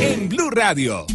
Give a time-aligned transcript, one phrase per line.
[0.00, 1.06] En Blue Radio.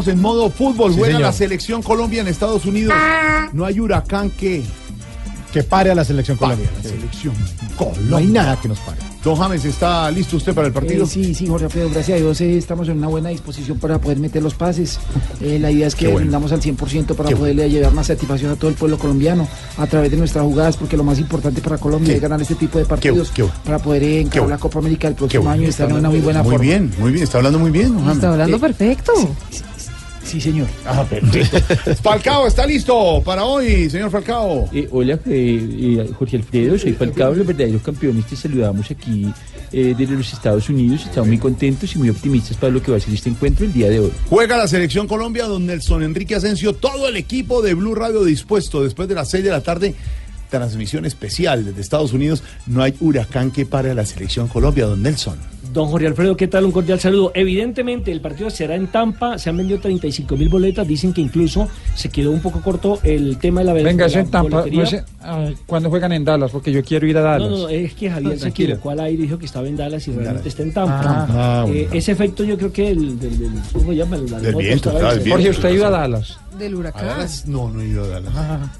[0.00, 0.92] Estamos en modo fútbol.
[0.92, 2.94] Sí, Juega la selección Colombia en Estados Unidos.
[3.52, 4.62] No hay huracán que
[5.52, 6.78] Que pare a la selección pare colombiana.
[6.78, 6.96] a la Sí.
[6.96, 7.94] selección No hay
[8.26, 8.42] Colombia.
[8.42, 8.98] nada que nos pare.
[9.24, 11.04] Don James, ¿está listo usted para el partido?
[11.04, 13.98] Eh, sí, sí, Jorge Alfredo, gracias a Dios eh, estamos en una buena disposición para
[13.98, 14.98] poder meter los pases.
[15.40, 16.20] Eh, la idea es que Qué bueno.
[16.20, 19.46] brindamos al 100% para Qué poderle llevar más satisfacción a todo el pueblo colombiano
[19.78, 22.56] a través de nuestras jugadas, porque lo más importante para Colombia Qué- es ganar este
[22.56, 23.56] tipo de partidos qué bueno.
[23.64, 25.54] para poder eh, encarar la Copa América el próximo bueno.
[25.54, 26.62] año y estar en una muy buena muy forma.
[26.64, 27.24] bien, muy bien.
[27.24, 28.14] Está hablando muy bien, don James.
[28.16, 29.12] Está hablando Eh, perfecto.
[29.50, 29.62] Sí,
[30.28, 30.68] señor.
[30.84, 31.94] Ah, perfecto.
[32.02, 34.68] Falcao, ¿está listo para hoy, señor Falcao?
[34.72, 38.26] Eh, hola, eh, eh, Jorge Alfredo, soy Falcao, los verdaderos campeones.
[38.26, 39.26] Te saludamos aquí
[39.72, 41.04] eh, desde los Estados Unidos.
[41.04, 43.72] Estamos muy contentos y muy optimistas para lo que va a ser este encuentro el
[43.72, 44.12] día de hoy.
[44.30, 48.82] Juega la selección Colombia, don Nelson Enrique Asensio, todo el equipo de Blue Radio dispuesto
[48.82, 49.94] después de las 6 de la tarde.
[50.48, 52.42] Transmisión especial desde Estados Unidos.
[52.66, 55.38] No hay huracán que pare a la selección Colombia, don Nelson.
[55.78, 56.64] Don Jorge Alfredo, ¿qué tal?
[56.64, 57.30] Un cordial saludo.
[57.36, 59.38] Evidentemente, el partido será en Tampa.
[59.38, 60.84] Se han vendido 35 mil boletas.
[60.88, 64.28] Dicen que incluso se quedó un poco corto el tema de la Venga, es en
[64.28, 64.64] Tampa.
[64.68, 64.82] No
[65.20, 66.50] ay, ¿Cuándo juegan en Dallas?
[66.50, 67.48] Porque yo quiero ir a Dallas.
[67.48, 68.70] No, no, no, es que Javier se Tranquilo.
[68.70, 70.46] equivocó al aire y dijo que estaba en Dallas y realmente Dallas.
[70.48, 71.00] está en Tampa.
[71.04, 74.16] Ah, ah, Eh, ese efecto yo creo que el del, del- ¿cómo se llama?
[74.18, 75.50] Del viento, claro, el Jorge, viento.
[75.50, 76.38] ¿usted ha ido a Dallas?
[76.58, 77.06] Del ¿A huracán.
[77.06, 77.46] Dallas?
[77.46, 78.32] No, no he ido a Dallas.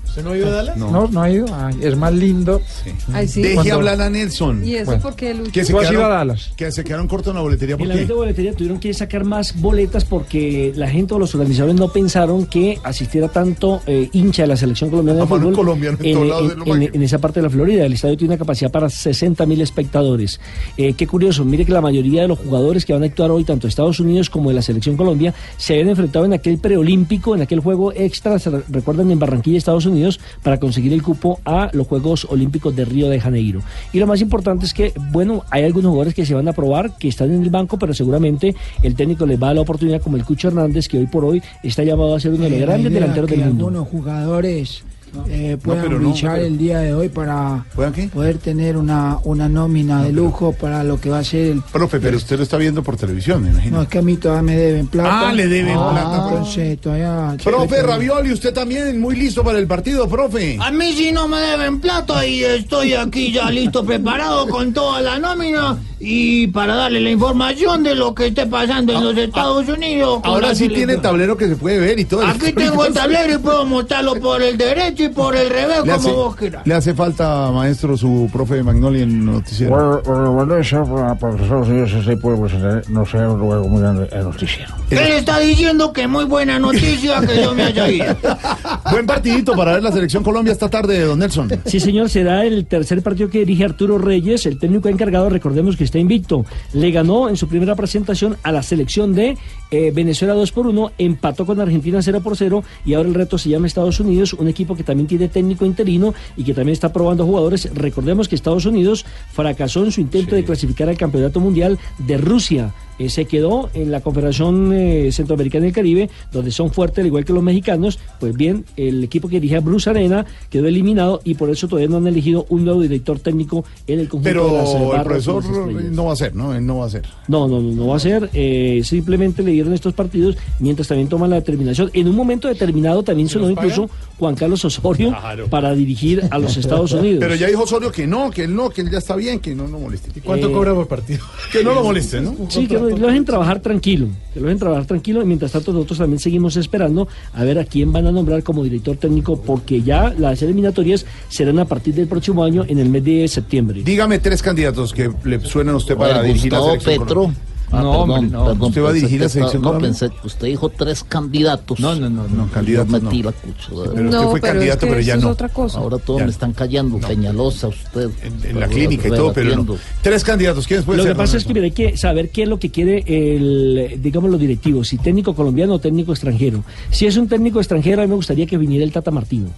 [0.06, 0.76] ¿Usted no ha ido a Dallas?
[0.76, 0.90] No.
[0.90, 1.46] No, no ha ido.
[1.54, 2.60] Ay, es más lindo.
[2.84, 2.90] Sí.
[3.12, 3.42] Ay, sí.
[3.42, 4.64] Deje Cuando- hablar a Nelson.
[4.64, 5.02] Y eso Bueno.
[5.02, 6.52] porque el Que se, ¿Tú has ido a quedaron, Dallas?
[6.56, 7.76] que se quedaron cortos en la boletería.
[7.76, 8.06] ¿Por En la qué?
[8.06, 12.46] de boletería tuvieron que sacar más boletas porque la gente o los organizadores no pensaron
[12.46, 16.90] que asistiera tanto eh, hincha de la selección colombiana de Ah, fútbol colombiano en en,
[16.94, 17.84] en esa parte de la Florida.
[17.84, 20.40] El estadio tiene una capacidad para 60 mil espectadores.
[20.76, 23.44] Eh, qué curioso, mire que la mayoría de los jugadores que van a actuar hoy,
[23.44, 27.34] tanto de Estados Unidos como de la selección Colombia, se habían enfrentado en aquel preolímpico,
[27.34, 31.40] en aquel juego extra, se re- recuerdan, en Barranquilla, Estados Unidos, para conseguir el cupo
[31.44, 33.60] a los Juegos Olímpicos de Río de Janeiro.
[33.92, 36.96] Y lo más importante es que, bueno, hay algunos jugadores que se van a probar,
[36.98, 40.00] que están en el banco, pero seguramente el técnico les va a dar la oportunidad,
[40.00, 42.60] como el Cucho Hernández, que hoy por hoy está llamado a ser uno de los
[42.60, 43.66] grandes delanteros del mundo.
[43.68, 44.82] algunos jugadores
[45.28, 47.64] eh, puedan pero no, brillar pero- el día de hoy para
[48.12, 51.62] poder tener una, una nómina de lujo para lo que va a ser el...
[51.62, 53.76] Profe, pero usted lo está viendo por televisión, me imagino.
[53.76, 55.28] No, es que a mí todavía me deben plata.
[55.28, 56.34] Ah, le deben plata, profe.
[56.38, 57.36] Entonces, todavía...
[57.42, 60.58] Profe Ravioli, usted también muy listo para el partido, profe.
[60.60, 65.00] A mí si no me deben plata y estoy aquí ya listo, preparado con toda
[65.00, 69.68] la nómina y para darle la información de lo que esté pasando en los Estados
[69.68, 70.20] Unidos.
[70.24, 72.24] Ahora sí tiene tablero que se puede ver y todo.
[72.24, 75.92] Aquí tengo el tablero y puedo mostrarlo por el derecho y por el revés, Le
[75.92, 76.66] como hace, vos quieras.
[76.66, 80.02] le hace falta, maestro, su profe Magnoli en el noticiero.
[80.04, 82.48] Bueno, bueno, eso Estados Unidos ese pueblo
[82.88, 84.74] no un lugar muy grande el noticiero.
[84.90, 88.16] Él está diciendo que muy buena noticia que yo me haya ido.
[88.90, 91.48] Buen partidito para ver la selección Colombia esta tarde, don Nelson.
[91.66, 95.84] Sí, señor, será el tercer partido que dirige Arturo Reyes, el técnico encargado, recordemos que
[95.84, 96.44] está invicto.
[96.72, 99.36] Le ganó en su primera presentación a la selección de
[99.70, 103.36] eh, Venezuela 2 por 1, empató con Argentina 0 por 0 y ahora el reto
[103.38, 106.90] se llama Estados Unidos, un equipo que también tiene técnico interino y que también está
[106.90, 107.68] probando jugadores.
[107.74, 112.72] Recordemos que Estados Unidos fracasó en su intento de clasificar al Campeonato Mundial de Rusia.
[112.98, 117.24] Eh, se quedó en la Confederación eh, Centroamericana del Caribe, donde son fuertes, al igual
[117.24, 117.98] que los mexicanos.
[118.20, 121.88] Pues bien, el equipo que dirige a Bruce Arena quedó eliminado y por eso todavía
[121.88, 125.00] no han elegido un nuevo director técnico en el conjunto de las eh, Pero el
[125.00, 125.44] y profesor
[125.92, 126.54] no va a ser, ¿no?
[126.54, 127.02] Él no va a ser.
[127.28, 128.28] No, no, no, no va a ser.
[128.34, 131.90] eh, simplemente le dieron estos partidos mientras también toman la determinación.
[131.94, 135.14] En un momento determinado también sonó incluso Juan Carlos Osorio
[135.50, 137.20] para dirigir a los Estados Unidos.
[137.20, 139.54] Pero ya dijo Osorio que no, que él no, que él ya está bien, que
[139.54, 140.10] no moleste.
[140.16, 141.20] ¿Y cuánto Eh, cobra por partido?
[141.52, 142.34] Que no lo moleste, ¿no?
[142.48, 145.72] Sí, que no lo dejen trabajar tranquilo, que lo dejen trabajar tranquilo y mientras tanto
[145.72, 149.82] nosotros también seguimos esperando a ver a quién van a nombrar como director técnico porque
[149.82, 153.82] ya las eliminatorias serán a partir del próximo año en el mes de septiembre.
[153.84, 156.98] Dígame tres candidatos que le suenan a usted para Oye, dirigir la selección.
[156.98, 157.14] Petro.
[157.14, 157.47] Colombia.
[157.70, 158.44] Ah, No, perdón, hombre, no.
[158.46, 161.78] perdón, ¿Usted va a dirigir la que selección No, pensé, usted dijo tres candidatos.
[161.80, 163.00] No, no, no, no, candidatos no.
[163.00, 163.70] metí la cucha.
[163.70, 163.92] de verdad.
[163.94, 165.36] Pero usted fue candidato, pero ya no.
[165.74, 166.24] Ahora todos Ya.
[166.24, 166.98] me están callando.
[166.98, 168.08] Peñalosa, usted.
[168.22, 169.76] En, en la clínica y todo, pero no.
[170.02, 171.12] Tres candidatos, ¿quiénes pueden Lo ser?
[171.12, 174.40] que pasa es que hay que saber qué es lo que quiere el, digamos, los
[174.40, 176.64] directivos, si técnico colombiano o técnico extranjero.
[176.90, 179.48] Si es un técnico extranjero, a mí me gustaría que viniera el Tata Martino.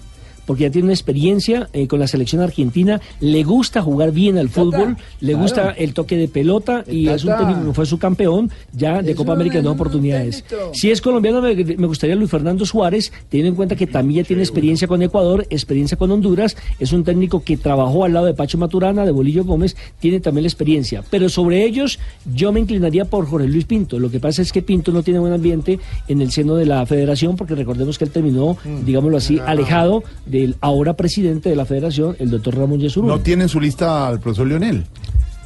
[0.50, 4.48] Porque ya tiene una experiencia eh, con la selección argentina, le gusta jugar bien al
[4.48, 5.42] fútbol, le claro.
[5.44, 9.12] gusta el toque de pelota y es un técnico que fue su campeón ya de
[9.12, 10.42] Es Copa América en dos un oportunidades.
[10.42, 10.74] técnico.
[10.74, 14.26] Si es colombiano, me, me gustaría Luis Fernando Suárez, teniendo en cuenta que también ya
[14.26, 18.34] tiene experiencia con Ecuador, experiencia con Honduras, es un técnico que trabajó al lado de
[18.34, 21.04] Pacho Maturana, de Bolillo Gómez, tiene también la experiencia.
[21.10, 22.00] Pero sobre ellos,
[22.34, 24.00] yo me inclinaría por Jorge Luis Pinto.
[24.00, 26.84] Lo que pasa es que Pinto no tiene buen ambiente en el seno de la
[26.86, 30.02] federación, porque recordemos que él terminó, digámoslo así, alejado
[30.40, 33.08] del ahora presidente de la federación, el doctor Ramón Yesurún.
[33.08, 34.84] No tiene en su lista al profesor Leonel.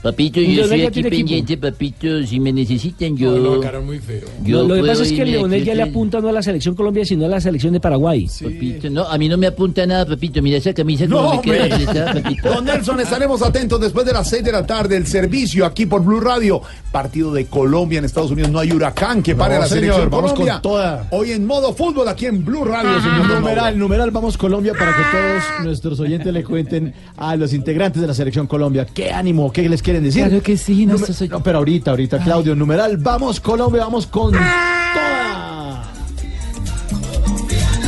[0.04, 1.16] Papito, Y yo Leonel estoy aquí equipo.
[1.16, 2.22] pendiente, papito.
[2.26, 3.58] Si me necesitan, yo.
[3.82, 4.20] muy feo.
[4.44, 6.74] yo No, lo que pasa es que Leonel ya le apunta no a la selección
[6.74, 8.28] Colombia, sino a la selección de Paraguay.
[8.42, 10.42] Papito, no, a mí no me apunta nada, papito.
[10.42, 12.48] Mira esa camisa como No, me queda apretada, papito.
[12.52, 14.94] Don Nelson, estaremos atentos después de las 6 de la tarde.
[14.98, 16.60] El servicio aquí por Blue Radio.
[16.92, 18.50] Partido de Colombia en Estados Unidos.
[18.50, 20.52] No hay huracán que pare No, la señor, selección vamos Colombia.
[20.54, 21.08] con toda.
[21.12, 23.26] Hoy en modo fútbol aquí en Blue Radio, señor.
[23.26, 28.02] Don Numeral, numeral, vamos Colombia para que todos nuestros oyentes le cuenten a los integrantes
[28.02, 30.26] de la selección Colombia qué ánimo, qué les quieren decir.
[30.28, 34.06] Claro que sí, Nume- nuestros oy- no, pero ahorita, ahorita, Claudio, numeral, vamos Colombia, vamos
[34.06, 34.42] con toda.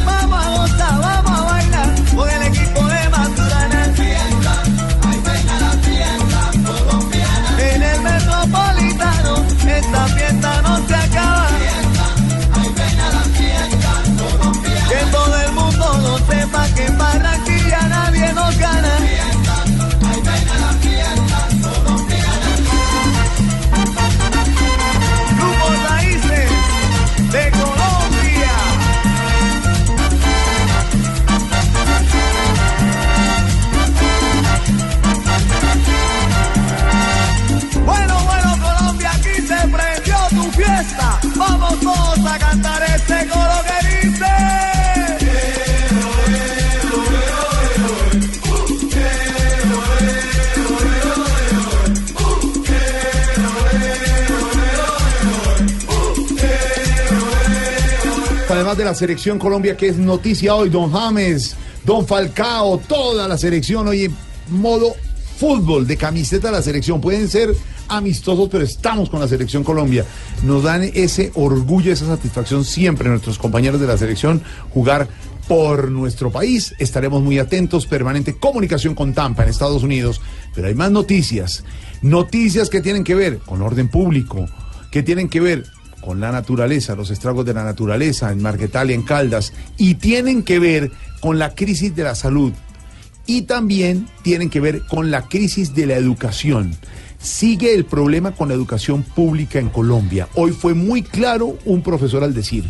[0.05, 1.26] Vamos a gozar, vamos
[58.87, 64.05] la selección Colombia, que es noticia hoy, don James, don Falcao, toda la selección hoy
[64.05, 64.15] en
[64.49, 64.95] modo
[65.39, 67.01] fútbol de camiseta la selección.
[67.01, 67.53] Pueden ser
[67.89, 70.05] amistosos, pero estamos con la selección Colombia.
[70.45, 74.41] Nos dan ese orgullo, esa satisfacción siempre nuestros compañeros de la selección
[74.73, 75.09] jugar
[75.49, 76.73] por nuestro país.
[76.79, 80.21] Estaremos muy atentos, permanente comunicación con Tampa en Estados Unidos.
[80.55, 81.65] Pero hay más noticias,
[82.03, 84.47] noticias que tienen que ver con orden público,
[84.93, 85.65] que tienen que ver
[86.01, 90.59] con la naturaleza, los estragos de la naturaleza en Marquetalia, en Caldas, y tienen que
[90.59, 90.91] ver
[91.21, 92.53] con la crisis de la salud
[93.27, 96.77] y también tienen que ver con la crisis de la educación.
[97.19, 100.29] Sigue el problema con la educación pública en Colombia.
[100.35, 102.65] Hoy fue muy claro un profesor al decir,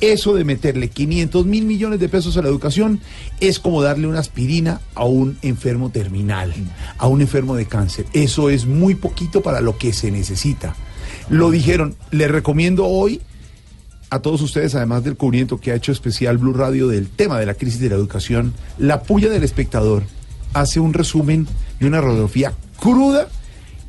[0.00, 3.00] eso de meterle 500 mil millones de pesos a la educación
[3.40, 6.54] es como darle una aspirina a un enfermo terminal,
[6.96, 8.06] a un enfermo de cáncer.
[8.14, 10.74] Eso es muy poquito para lo que se necesita.
[11.30, 13.20] Lo dijeron, les recomiendo hoy
[14.10, 17.46] a todos ustedes, además del cubrimiento que ha hecho especial Blue Radio del tema de
[17.46, 20.02] la crisis de la educación, la puya del espectador
[20.52, 21.46] hace un resumen
[21.78, 23.28] y una radiografía cruda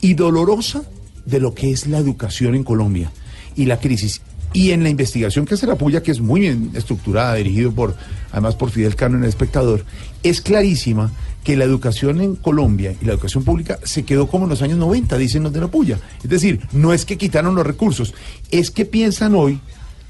[0.01, 0.83] y dolorosa
[1.25, 3.11] de lo que es la educación en Colombia
[3.55, 4.21] y la crisis.
[4.53, 7.95] Y en la investigación que hace la puya, que es muy bien estructurada, dirigido por,
[8.31, 9.83] además por Fidel Cano en el espectador,
[10.21, 11.11] es clarísima
[11.43, 14.77] que la educación en Colombia y la educación pública se quedó como en los años
[14.77, 15.99] 90, dicen los de la puya.
[16.23, 18.13] Es decir, no es que quitaron los recursos,
[18.51, 19.59] es que piensan hoy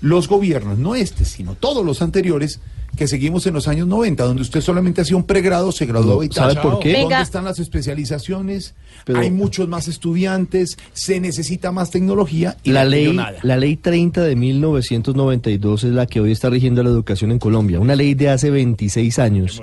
[0.02, 2.60] los gobiernos, no este, sino todos los anteriores,
[2.96, 6.30] que seguimos en los años 90, donde usted solamente hacía un pregrado, se graduaba y
[6.30, 6.52] tal.
[6.54, 6.90] ¿sabe por qué?
[6.94, 7.22] ¿Dónde Venga.
[7.22, 8.76] están las especializaciones?
[9.06, 13.38] Pero- Hay muchos más estudiantes, se necesita más tecnología y La no ley, nada.
[13.42, 17.80] la ley 30 de 1992 es la que hoy está rigiendo la educación en Colombia.
[17.80, 19.62] Una ley de hace 26 años.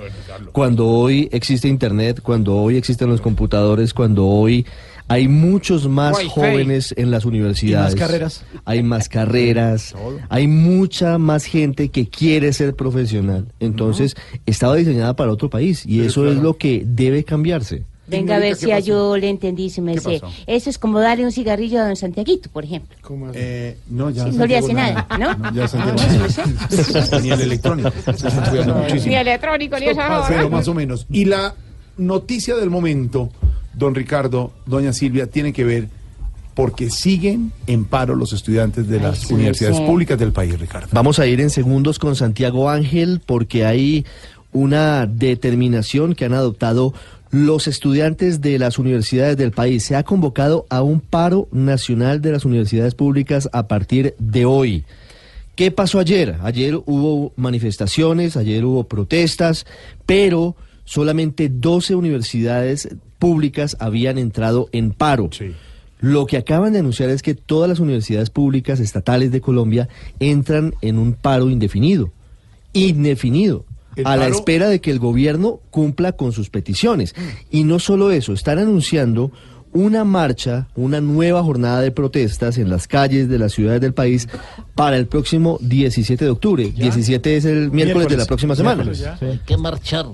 [0.51, 4.65] Cuando hoy existe Internet, cuando hoy existen los computadores, cuando hoy
[5.09, 6.29] hay muchos más Wi-Fi.
[6.29, 7.95] jóvenes en las universidades.
[7.95, 8.43] carreras.
[8.63, 9.93] Hay más carreras.
[10.29, 13.47] hay mucha más gente que quiere ser profesional.
[13.59, 17.83] Entonces, estaba diseñada para otro país y eso es lo que debe cambiarse.
[18.07, 20.19] Venga a ver si yo le entendí, su merced.
[20.21, 20.33] pasó?
[20.47, 22.97] Eso es como darle un cigarrillo a don Santiaguito, por ejemplo.
[23.35, 25.53] Eh, no, ya Sí, no le hace nada, ¿no?
[25.53, 27.91] ya Santiago Ah, Ni el electrónico.
[28.05, 29.05] Se están cuidando muchísimo.
[29.09, 31.05] Ni electrónico, ni esa Pero más o menos.
[31.11, 31.53] Y la
[31.97, 33.29] noticia del momento,
[33.73, 35.87] don Ricardo, doña Silvia, tiene que ver
[36.53, 39.83] porque siguen en paro los estudiantes de las sí, universidades sí.
[39.85, 40.89] públicas del país, Ricardo.
[40.91, 44.05] Vamos a ir en segundos con Santiago Ángel porque hay
[44.51, 46.93] una determinación que han adoptado
[47.31, 49.85] los estudiantes de las universidades del país.
[49.85, 54.83] Se ha convocado a un paro nacional de las universidades públicas a partir de hoy.
[55.55, 56.37] ¿Qué pasó ayer?
[56.41, 59.65] Ayer hubo manifestaciones, ayer hubo protestas,
[60.05, 65.29] pero solamente 12 universidades públicas habían entrado en paro.
[65.99, 70.73] Lo que acaban de anunciar es que todas las universidades públicas estatales de Colombia entran
[70.81, 72.11] en un paro indefinido.
[72.73, 73.65] Indefinido.
[74.05, 77.15] A la espera de que el gobierno cumpla con sus peticiones.
[77.51, 79.31] Y no solo eso, están anunciando
[79.73, 84.27] una marcha, una nueva jornada de protestas en las calles de las ciudades del país
[84.73, 86.71] para el próximo 17 de octubre.
[86.71, 88.89] 17 es el miércoles, de la próxima semana.
[89.21, 90.05] Hay que marchar.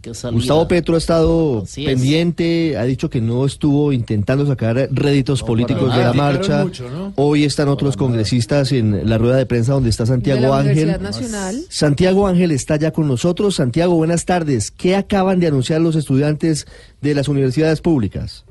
[0.00, 1.92] Que Gustavo Petro ha estado Así es.
[1.92, 6.64] pendiente, ha dicho que no estuvo intentando sacar réditos políticos de la marcha.
[6.64, 7.12] Criticaron mucho, ¿no?
[7.16, 10.72] Hoy están otros congresistas en la rueda de prensa donde está Santiago de la Ángel.
[10.88, 11.60] Universidad Nacional.
[11.68, 13.56] Santiago Ángel está ya con nosotros.
[13.56, 14.70] Santiago, buenas tardes.
[14.70, 16.66] ¿Qué acaban de anunciar los estudiantes
[17.02, 18.44] de las universidades públicas?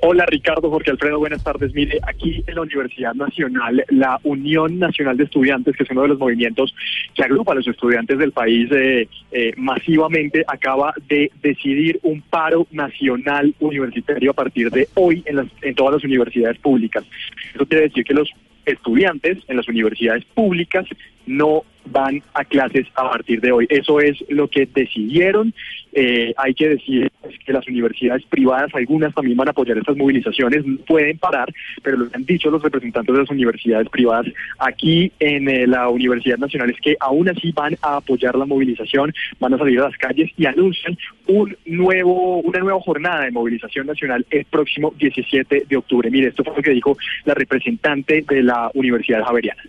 [0.00, 1.74] Hola Ricardo, Jorge Alfredo, buenas tardes.
[1.74, 6.08] Mire, aquí en la Universidad Nacional, la Unión Nacional de Estudiantes, que es uno de
[6.08, 6.72] los movimientos
[7.14, 12.68] que agrupa a los estudiantes del país eh, eh, masivamente, acaba de decidir un paro
[12.70, 17.04] nacional universitario a partir de hoy en, las, en todas las universidades públicas.
[17.52, 18.30] Eso quiere decir que los
[18.66, 20.86] estudiantes en las universidades públicas
[21.26, 23.66] no van a clases a partir de hoy.
[23.68, 25.54] Eso es lo que decidieron.
[25.92, 29.96] Eh, hay que decir pues, que las universidades privadas, algunas también van a apoyar estas
[29.96, 31.52] movilizaciones, pueden parar,
[31.82, 34.26] pero lo que han dicho los representantes de las universidades privadas
[34.58, 39.14] aquí en eh, la Universidad Nacional es que aún así van a apoyar la movilización,
[39.40, 43.86] van a salir a las calles y anuncian un nuevo, una nueva jornada de movilización
[43.86, 46.10] nacional el próximo 17 de octubre.
[46.10, 49.62] Mire, esto fue lo que dijo la representante de la Universidad Javeriana.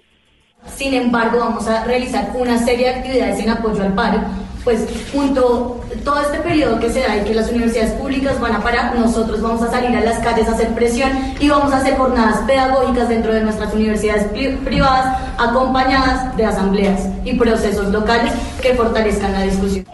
[0.75, 4.19] Sin embargo, vamos a realizar una serie de actividades en apoyo al paro.
[4.63, 8.61] Pues junto todo este periodo que se da y que las universidades públicas van a
[8.61, 11.95] parar, nosotros vamos a salir a las calles a hacer presión y vamos a hacer
[11.97, 18.75] jornadas pedagógicas dentro de nuestras universidades pri- privadas acompañadas de asambleas y procesos locales que
[18.75, 19.85] fortalezcan la discusión.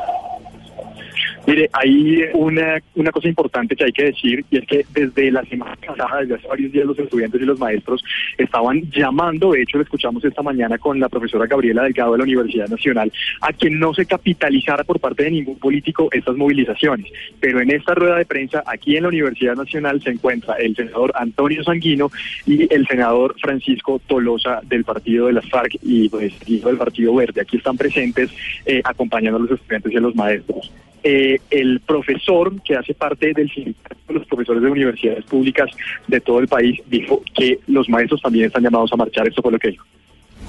[1.48, 5.44] Mire, hay una, una cosa importante que hay que decir y es que desde la
[5.44, 8.04] semana pasada, desde hace varios días, los estudiantes y los maestros
[8.38, 12.24] estaban llamando, de hecho lo escuchamos esta mañana con la profesora Gabriela Delgado de la
[12.24, 13.12] Universidad Nacional,
[13.42, 17.12] a que no se capitalizara por parte de ningún político estas movilizaciones.
[17.40, 21.12] Pero en esta rueda de prensa, aquí en la Universidad Nacional, se encuentra el senador
[21.16, 22.10] Antonio Sanguino
[22.48, 27.42] y el senador Francisco Tolosa del partido de las FARC y pues, del Partido Verde.
[27.42, 28.32] Aquí están presentes
[28.66, 30.72] eh, acompañando a los estudiantes y a los maestros
[31.08, 35.70] eh, el profesor que hace parte del sindicato de los profesores de universidades públicas
[36.08, 39.28] de todo el país dijo que los maestros también están llamados a marchar.
[39.28, 39.86] Esto fue lo que dijo.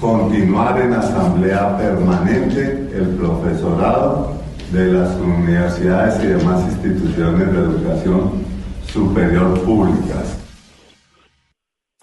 [0.01, 4.33] continuar en asamblea permanente el profesorado
[4.71, 8.31] de las universidades y demás instituciones de educación
[8.91, 10.46] superior públicas.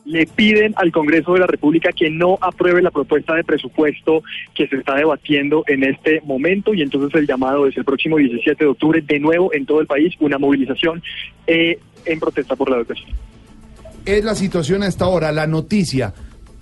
[0.04, 4.22] Le piden al Congreso de la República que no apruebe la propuesta de presupuesto
[4.54, 8.64] que se está debatiendo en este momento y entonces el llamado es el próximo 17
[8.64, 11.02] de octubre, de nuevo en todo el país, una movilización
[11.46, 13.08] eh, en protesta por la educación.
[14.04, 16.12] Es la situación a esta hora, la noticia.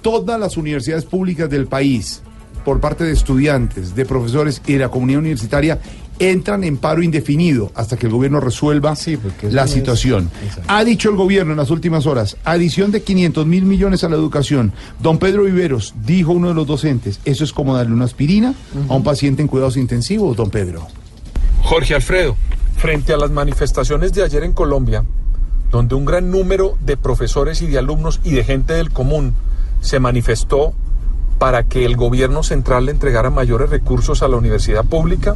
[0.00, 2.22] Todas las universidades públicas del país,
[2.64, 5.80] por parte de estudiantes, de profesores y de la comunidad universitaria,
[6.30, 8.94] entran en paro indefinido hasta que el gobierno resuelva
[9.50, 10.30] la es- situación.
[10.68, 14.16] Ha dicho el gobierno en las últimas horas, adición de 500 mil millones a la
[14.16, 14.72] educación.
[15.00, 18.54] Don Pedro Viveros, dijo uno de los docentes, eso es como darle una aspirina
[18.88, 20.86] a un paciente en cuidados intensivos, don Pedro.
[21.62, 22.36] Jorge Alfredo,
[22.76, 25.04] frente a las manifestaciones de ayer en Colombia,
[25.70, 29.34] donde un gran número de profesores y de alumnos y de gente del común
[29.80, 30.74] se manifestó
[31.38, 35.34] para que el gobierno central le entregara mayores recursos a la universidad pública,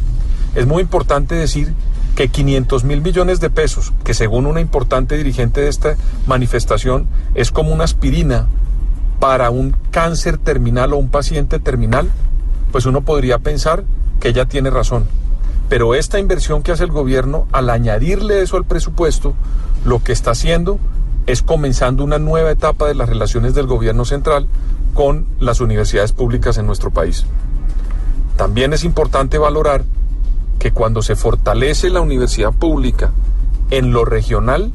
[0.56, 1.74] es muy importante decir
[2.16, 5.96] que 500 mil millones de pesos, que según una importante dirigente de esta
[6.26, 8.46] manifestación es como una aspirina
[9.20, 12.10] para un cáncer terminal o un paciente terminal,
[12.72, 13.84] pues uno podría pensar
[14.18, 15.04] que ella tiene razón.
[15.68, 19.34] Pero esta inversión que hace el gobierno, al añadirle eso al presupuesto,
[19.84, 20.78] lo que está haciendo
[21.26, 24.46] es comenzando una nueva etapa de las relaciones del gobierno central
[24.94, 27.26] con las universidades públicas en nuestro país.
[28.38, 29.84] También es importante valorar
[30.66, 33.12] que cuando se fortalece la universidad pública
[33.70, 34.72] en lo regional,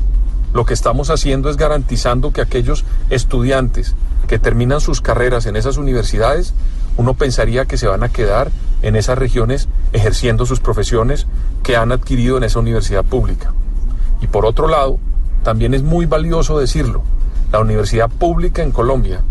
[0.53, 3.93] lo que estamos haciendo es garantizando que aquellos estudiantes
[4.29, 6.53] que terminan sus carreras en esas universidades,
[6.95, 11.27] uno pensaría que se van a quedar en esas regiones ejerciendo sus profesiones
[11.61, 13.53] que han adquirido en esa universidad pública.
[14.21, 14.97] Y por otro lado,
[15.43, 17.03] también es muy valioso decirlo,
[17.51, 19.23] la universidad pública en Colombia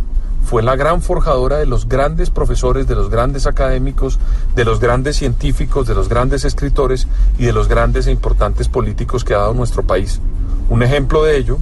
[0.50, 4.18] fue la gran forjadora de los grandes profesores, de los grandes académicos,
[4.56, 7.06] de los grandes científicos, de los grandes escritores
[7.38, 10.20] y de los grandes e importantes políticos que ha dado nuestro país.
[10.68, 11.58] Un ejemplo de ello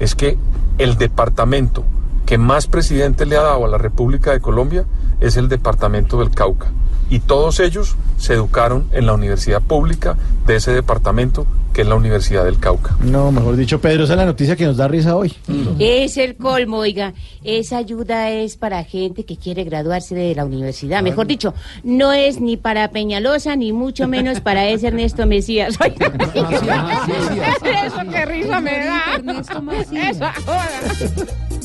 [0.00, 0.38] es que
[0.78, 1.84] el departamento
[2.24, 4.86] que más presidente le ha dado a la República de Colombia
[5.20, 6.68] es el departamento del Cauca.
[7.10, 11.96] Y todos ellos se educaron en la universidad pública de ese departamento, que es la
[11.96, 12.96] Universidad del Cauca.
[13.02, 15.32] No, mejor dicho, Pedro, esa es la noticia que nos da risa hoy.
[15.78, 17.14] Es el colmo, oiga.
[17.42, 21.02] Esa ayuda es para gente que quiere graduarse de la universidad.
[21.02, 25.78] Mejor dicho, no es ni para Peñalosa, ni mucho menos para ese Ernesto Mesías.
[25.80, 26.12] Oiga.
[27.86, 29.02] Eso, qué risa me da.
[29.16, 30.16] Ernesto Mesías.
[30.16, 31.63] Eso, joda.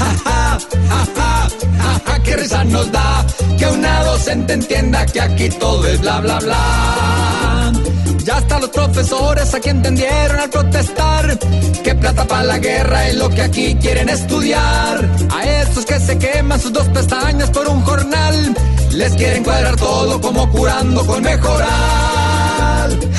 [0.00, 3.26] Ja, ja, ja, ja, qué risa nos da
[3.58, 7.72] que una docente entienda que aquí todo es bla, bla, bla.
[8.24, 11.38] Ya hasta los profesores aquí entendieron al protestar
[11.84, 15.08] que plata para la guerra es lo que aquí quieren estudiar.
[15.34, 18.54] A estos que se queman sus dos pestañas por un jornal,
[18.92, 22.29] les quieren cuadrar todo como curando con mejorar.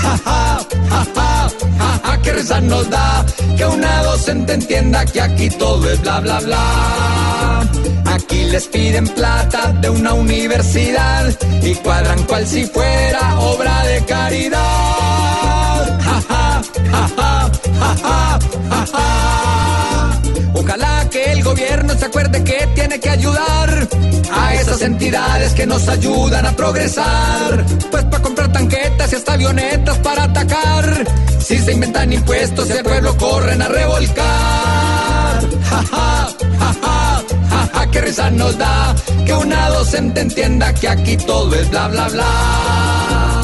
[0.02, 0.60] Ja, ja,
[0.90, 1.40] ja, ja,
[1.80, 3.26] ja, ja, qué risa nos da
[3.58, 7.70] que una docente entienda que aquí todo es bla, bla, bla.
[8.06, 16.00] Aquí les piden plata de una universidad y cuadran cual si fuera obra de caridad.
[16.06, 16.62] Ja, ja,
[16.92, 17.36] ja, ja,
[17.78, 20.22] ja, ja, ja, ja.
[20.54, 23.88] Ojalá que el gobierno se acuerde que tiene que ayudar
[24.34, 27.66] a esas entidades que nos ayudan a progresar.
[29.44, 31.06] Pues para atacar.
[31.40, 35.42] Si se inventan impuestos, el pueblo corren a revolcar.
[35.64, 36.30] Ja, ja,
[36.60, 38.96] ja, ja, ja, ja, qué risa nos da
[39.26, 43.44] que una docente entienda que aquí todo es bla, bla, bla.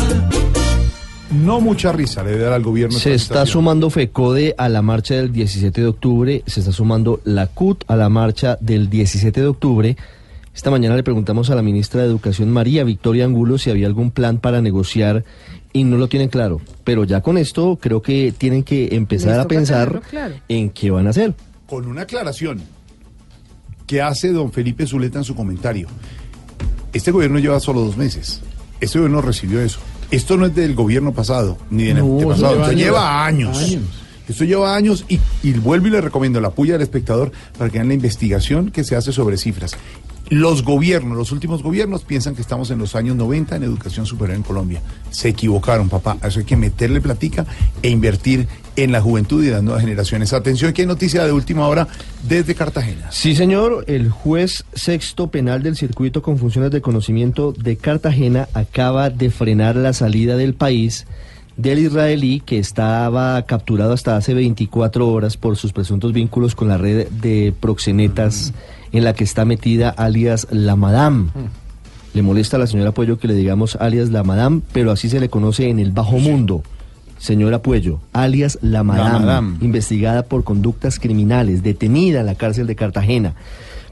[1.32, 2.98] No mucha risa le debe dar al gobierno.
[2.98, 7.48] Se está sumando FECODE a la marcha del 17 de octubre, se está sumando la
[7.48, 9.98] CUT a la marcha del 17 de octubre.
[10.56, 14.10] Esta mañana le preguntamos a la ministra de Educación, María Victoria Angulo, si había algún
[14.10, 15.24] plan para negociar
[15.73, 16.62] y no lo tienen claro.
[16.84, 20.36] Pero ya con esto creo que tienen que empezar a pensar claro.
[20.47, 21.36] en qué van a hacer.
[21.67, 22.62] Con una aclaración
[23.86, 25.88] que hace don Felipe Zuleta en su comentario.
[26.93, 28.41] Este gobierno lleva solo dos meses.
[28.80, 29.80] Este gobierno recibió eso.
[30.12, 32.53] Esto no es del gobierno pasado, ni del No, antepasado.
[32.53, 33.58] lleva Esto lleva años.
[33.58, 33.82] Años.
[34.27, 37.77] Esto lleva años y, y vuelvo y le recomiendo la puya del espectador para que
[37.77, 39.71] vean la investigación que se hace sobre cifras.
[40.30, 44.36] Los gobiernos, los últimos gobiernos piensan que estamos en los años 90 en educación superior
[44.36, 44.82] en Colombia.
[45.10, 46.18] Se equivocaron, papá.
[46.22, 47.46] A eso hay que meterle platica
[47.82, 50.34] e invertir en la juventud y las nuevas generaciones.
[50.34, 51.88] Atención, que hay noticia de última hora
[52.28, 53.10] desde Cartagena.
[53.12, 59.10] Sí, señor, el juez sexto penal del circuito con funciones de conocimiento de Cartagena acaba
[59.10, 61.08] de frenar la salida del país
[61.56, 66.78] del israelí que estaba capturado hasta hace 24 horas por sus presuntos vínculos con la
[66.78, 68.54] red de proxenetas
[68.91, 71.30] en la que está metida alias la Madame.
[72.13, 75.19] Le molesta a la señora Puello que le digamos alias la Madame, pero así se
[75.19, 76.63] le conoce en el bajo mundo.
[77.19, 79.58] Señora Puello, alias la Madame, Madame.
[79.62, 83.34] investigada por conductas criminales, detenida en la cárcel de Cartagena.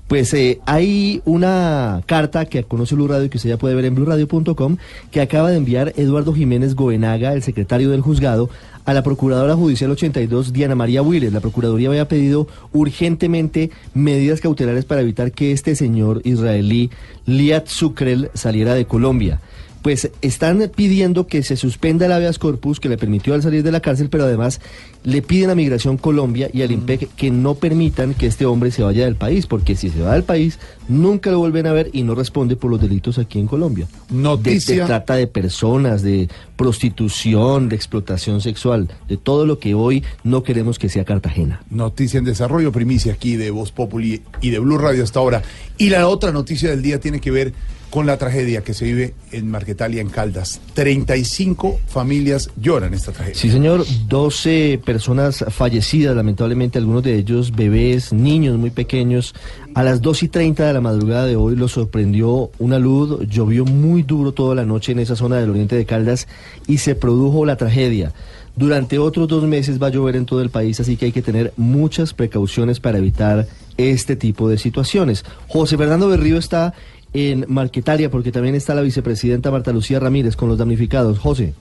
[0.07, 3.85] Pues eh, hay una carta que conoce Blue Radio y que usted ya puede ver
[3.85, 4.77] en bluradio.com
[5.09, 8.51] que acaba de enviar Eduardo Jiménez Goenaga, el secretario del juzgado,
[8.85, 11.33] a la Procuradora Judicial 82, Diana María Willes.
[11.33, 16.91] La Procuraduría había pedido urgentemente medidas cautelares para evitar que este señor israelí,
[17.25, 19.41] Liat Zukrel, saliera de Colombia
[19.85, 23.71] pues están pidiendo que se suspenda el habeas corpus que le permitió al salir de
[23.71, 24.59] la cárcel, pero además
[25.03, 28.81] le piden a Migración Colombia y al IMPEC que no permitan que este hombre se
[28.81, 32.03] vaya del país, porque si se va del país, nunca lo vuelven a ver y
[32.03, 33.87] no responde por los delitos aquí en Colombia.
[34.09, 34.81] De, Noticia.
[34.81, 40.43] de trata de personas, de prostitución, de explotación sexual, de todo lo que hoy no
[40.43, 41.61] queremos que sea Cartagena.
[41.69, 45.41] Noticia en desarrollo, primicia aquí de Voz Populi y de Blue Radio hasta ahora.
[45.77, 47.53] Y la otra noticia del día tiene que ver
[47.95, 50.59] con la tragedia que se vive en Marquetalia, en Caldas.
[50.73, 53.39] 35 familias lloran esta tragedia.
[53.39, 53.85] Sí, señor.
[54.09, 59.33] 12 personas fallecidas, lamentablemente, algunos de ellos bebés, niños muy pequeños.
[59.75, 63.63] A las 2 y 30 de la madrugada de hoy los sorprendió una luz, llovió
[63.63, 66.27] muy duro toda la noche en esa zona del oriente de Caldas
[66.67, 68.11] y se produjo la tragedia.
[68.57, 71.21] Durante otros dos meses va a llover en todo el país, así que hay que
[71.21, 75.23] tener muchas precauciones para evitar este tipo de situaciones.
[75.47, 76.73] José Fernando Berrío está
[77.13, 81.19] en Marquetalia, porque también está la vicepresidenta Marta Lucía Ramírez con los damnificados.
[81.19, 81.53] José.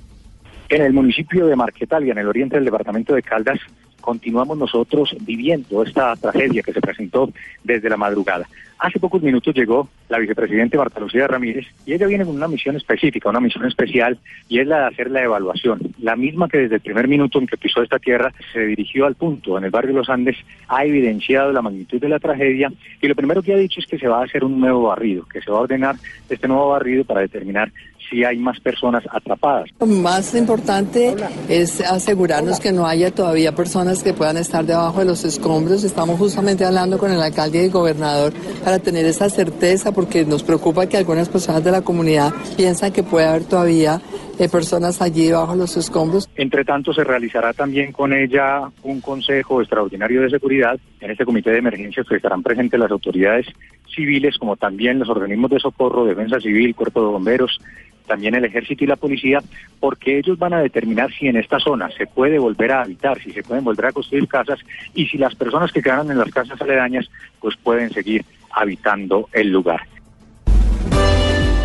[0.68, 3.60] En el municipio de Marquetalia, en el oriente del departamento de Caldas,
[4.04, 8.46] continuamos nosotros viviendo esta tragedia que se presentó desde la madrugada.
[8.78, 12.76] Hace pocos minutos llegó la vicepresidenta Marta Lucía Ramírez y ella viene con una misión
[12.76, 15.80] específica, una misión especial, y es la de hacer la evaluación.
[16.00, 19.14] La misma que desde el primer minuto en que pisó esta tierra se dirigió al
[19.14, 20.36] punto en el barrio Los Andes,
[20.68, 23.98] ha evidenciado la magnitud de la tragedia y lo primero que ha dicho es que
[23.98, 25.96] se va a hacer un nuevo barrido, que se va a ordenar
[26.28, 27.72] este nuevo barrido para determinar
[28.08, 29.70] si hay más personas atrapadas.
[29.80, 31.14] Lo más importante
[31.48, 35.84] es asegurarnos que no haya todavía personas que puedan estar debajo de los escombros.
[35.84, 38.32] Estamos justamente hablando con el alcalde y el gobernador
[38.64, 43.02] para tener esa certeza porque nos preocupa que algunas personas de la comunidad piensan que
[43.02, 44.00] puede haber todavía
[44.38, 46.28] eh, personas allí debajo de los escombros.
[46.36, 50.78] Entre tanto, se realizará también con ella un consejo extraordinario de seguridad.
[51.00, 53.46] En este comité de emergencias que estarán presentes las autoridades
[53.94, 57.60] civiles, como también los organismos de socorro, defensa civil, cuerpo de bomberos,
[58.06, 59.42] también el ejército y la policía,
[59.80, 63.32] porque ellos van a determinar si en esta zona se puede volver a habitar, si
[63.32, 64.60] se pueden volver a construir casas
[64.94, 69.50] y si las personas que quedaron en las casas aledañas pues pueden seguir habitando el
[69.50, 69.82] lugar.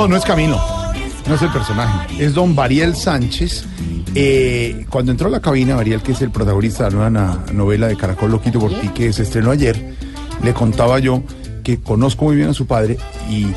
[0.00, 0.58] No, no es Camilo.
[1.28, 2.24] No es el personaje.
[2.24, 3.66] Es don Bariel Sánchez.
[4.14, 7.86] Eh, cuando entró a la cabina, Bariel, que es el protagonista de la nueva novela
[7.86, 9.94] de Caracol Loquito por ti, que se estrenó ayer,
[10.42, 11.22] le contaba yo
[11.62, 12.96] que conozco muy bien a su padre
[13.28, 13.48] y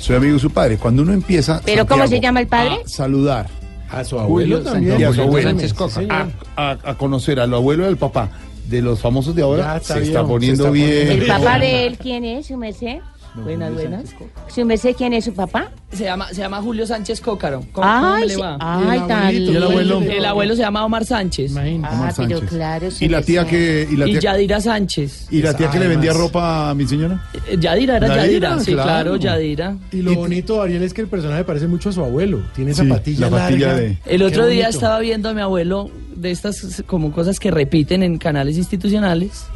[0.00, 0.78] soy amigo de su padre.
[0.78, 1.60] Cuando uno empieza.
[1.64, 2.78] ¿Pero cómo Santiago, se llama el padre?
[2.84, 3.46] a saludar.
[3.88, 5.00] A su abuelo también.
[5.00, 5.50] Y a su abuelo.
[5.50, 6.00] Sánchez Coca.
[6.10, 6.26] A,
[6.72, 8.30] a- a conocer al abuelo del papá
[8.68, 9.76] de los famosos de ahora.
[9.76, 11.08] Está se bien, está se poniendo está bien.
[11.22, 12.98] ¿El papá de él quién es, su merced?
[13.34, 14.04] Buenas, buenas.
[14.48, 15.72] ¿Su merced quién es su papá?
[15.92, 17.64] Se llama, se llama Julio Sánchez Cócaro.
[17.72, 18.56] ¿Cómo, Ay, cómo le va?
[18.60, 19.98] Ay, tan y el abuelo.
[20.00, 20.12] lindo.
[20.14, 21.52] El abuelo se llama Omar Sánchez.
[21.56, 22.50] Ah, pero Sánchez.
[22.50, 22.90] claro.
[22.92, 23.88] su ¿Y la tía que.?
[23.90, 25.26] ¿Y la Y tía, Yadira Sánchez.
[25.32, 27.24] y la tía que le vendía ropa a mi señora?
[27.48, 28.84] Eh, Yadira era Yadira, Yadira, sí, claro.
[28.88, 29.76] claro, Yadira.
[29.90, 32.40] Y lo bonito, Ariel, es que el personaje parece mucho a su abuelo.
[32.54, 33.80] Tiene esa Sí, patilla la patilla larga.
[33.82, 38.04] de- El otro día estaba viendo a mi abuelo de estas como cosas que repiten
[38.04, 39.46] en canales institucionales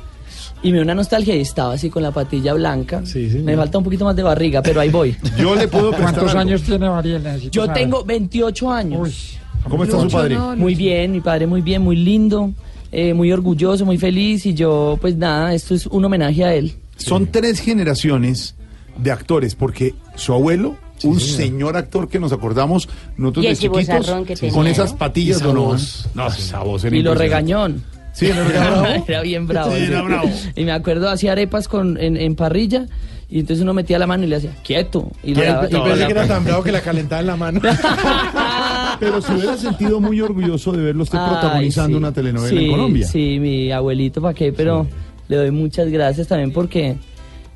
[0.62, 3.02] y me dio una nostalgia y estaba así con la patilla blanca.
[3.42, 5.16] me falta un poquito más de barriga, pero ahí voy.
[5.38, 6.40] Yo le puedo prestar ¿Cuántos algo.
[6.40, 7.22] años tiene Mariel?
[7.22, 9.38] Necesito Yo tengo 28 años.
[9.68, 10.38] ¿Cómo está su padre?
[10.56, 12.52] Muy bien, mi padre muy bien, muy lindo,
[12.90, 16.74] eh, muy orgulloso, muy feliz y yo pues nada, esto es un homenaje a él.
[16.96, 18.54] Son tres generaciones
[18.96, 24.50] de actores, porque su abuelo, un señor actor que nos acordamos nosotros de chiquitos, que
[24.50, 24.98] con tenía, esas ¿no?
[24.98, 25.76] patillas ¿o no?
[26.14, 27.82] No, esa voz era Y lo regañón.
[28.18, 29.04] Sí, ¿no era bravo?
[29.06, 29.74] Era bien bravo.
[29.76, 30.30] Sí, era bravo.
[30.56, 32.86] Y me acuerdo, hacía arepas con, en, en parrilla
[33.30, 35.10] y entonces uno metía la mano y le hacía, quieto.
[35.22, 37.36] Y le daba- Yo y pensé que era tan bravo que la calentaba en la
[37.36, 37.60] mano.
[39.00, 42.02] Pero se hubiera sentido muy orgulloso de verlo usted Ay, protagonizando sí.
[42.02, 43.06] una telenovela Sí, en Colombia.
[43.06, 44.52] Sí, mi abuelito, ¿para qué?
[44.52, 44.86] Pero
[45.28, 46.96] le doy muchas gracias también porque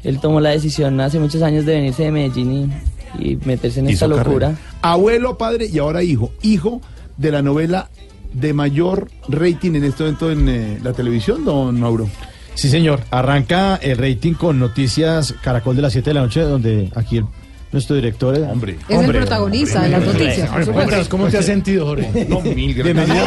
[0.04, 2.72] él tomó la decisión hace muchos años de venirse de Medellín
[3.18, 4.48] y, y meterse en esta locura.
[4.48, 4.58] carrera.
[4.82, 6.30] Abuelo, padre y ahora hijo.
[6.42, 6.80] Hijo
[7.16, 7.88] de la novela
[8.32, 12.08] de mayor rating en este momento en eh, la televisión, don Mauro.
[12.54, 13.00] Sí, señor.
[13.10, 17.24] Arranca el rating con noticias Caracol de las 7 de la noche, donde aquí el-
[17.72, 18.36] nuestro director.
[18.50, 18.76] Hombre.
[18.86, 20.50] Es el protagonista de las noticias.
[20.50, 22.26] Cuéntanos, ¿cómo te has sentido, Jorge?
[22.28, 23.06] No, mil gracias.
[23.06, 23.26] Bienvenido.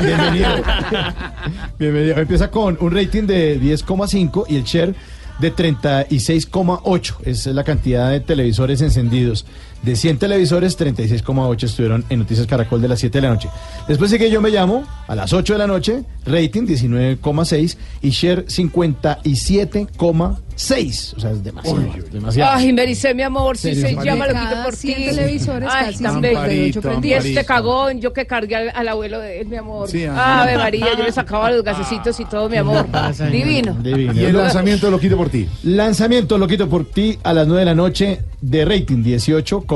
[0.00, 0.48] Bienvenido.
[1.78, 2.16] Bienvenido.
[2.18, 4.94] Empieza con un rating de 10,5 y el share
[5.40, 7.14] de 36,8.
[7.24, 9.44] Es la cantidad de televisores encendidos.
[9.82, 13.48] De 100 televisores, 36,8 estuvieron en Noticias Caracol de las 7 de la noche.
[13.88, 18.10] Después de que yo me llamo, a las 8 de la noche, rating 19,6 y
[18.10, 21.14] share 57,6.
[21.16, 21.80] O sea, es demasiado.
[22.12, 22.52] demasiado.
[22.56, 25.04] Ay, Mericé, mi amor, si se llama lo quito por 100 ti.
[25.06, 27.00] televisores, Ay, casi tan 58 bello.
[27.02, 29.88] Y este cagón, yo que cargué al, al abuelo de él, mi amor.
[29.88, 30.42] Sí, ah.
[30.42, 32.84] Ave María, yo le sacaba los gasecitos y todo, mi amor.
[33.32, 33.72] Divino.
[33.82, 34.12] Divino.
[34.12, 35.48] Y el lanzamiento lo quito por ti.
[35.62, 39.02] Lanzamiento lo quito por ti a las 9 de la noche de rating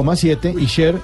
[0.02, 1.00] 18,7 y share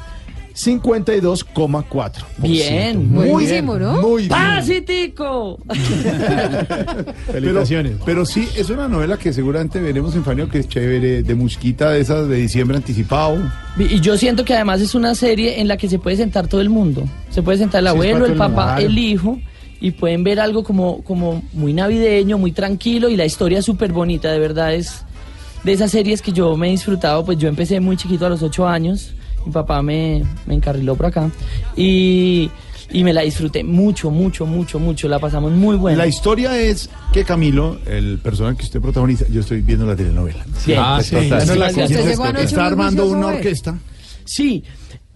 [0.55, 2.25] 52,4.
[2.39, 3.11] Bien.
[3.11, 4.03] Muy Buenísimo, bien, ¿no?
[4.03, 4.31] Muy bien.
[4.31, 5.59] ¡Pacitico!
[7.33, 7.93] Felicitaciones.
[7.93, 11.35] Pero, pero sí, es una novela que seguramente veremos en Faneo, que es chévere, de
[11.35, 13.39] musquita, de esas de diciembre anticipado.
[13.79, 16.61] Y yo siento que además es una serie en la que se puede sentar todo
[16.61, 17.05] el mundo.
[17.31, 19.39] Se puede sentar el abuelo, el papá, el hijo,
[19.81, 23.93] y pueden ver algo como, como muy navideño, muy tranquilo, y la historia es súper
[23.93, 25.05] bonita, de verdad es
[25.65, 28.43] de esas series que yo me he disfrutado, pues yo empecé muy chiquito a los
[28.43, 29.13] ocho años,
[29.45, 31.31] mi papá me, me encarriló por acá,
[31.77, 32.51] y,
[32.91, 35.99] y me la disfruté mucho, mucho, mucho, mucho, la pasamos muy buena.
[35.99, 40.45] La historia es que Camilo, el personaje que usted protagoniza, yo estoy viendo la telenovela.
[40.77, 43.79] Ah, sí, no la Sí, Está muy armando una orquesta.
[44.25, 44.65] Sí,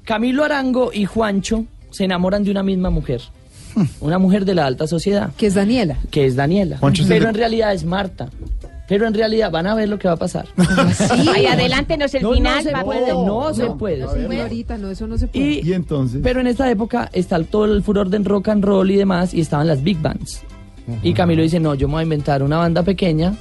[0.04, 3.22] Camilo Arango y Juancho se enamoran de una misma mujer.
[4.00, 5.32] Una mujer de la alta sociedad.
[5.36, 5.98] Que es Daniela.
[6.10, 6.78] Que es Daniela.
[6.78, 8.28] Juancho Pero en realidad es Marta.
[8.86, 10.46] Pero en realidad van a ver lo que va a pasar.
[11.34, 13.98] Ay, adelántenos el No, no final, se puede, no se puede.
[14.00, 15.44] No, sí, ahorita, no, eso no se puede.
[15.44, 16.20] Y- Y entonces.
[16.22, 19.40] Pero en esta época está todo el furor del rock and roll y demás, y
[19.40, 20.42] estaban las big bands.
[21.02, 23.34] Y Camilo dice, no, yo me voy a inventar una banda pequeña,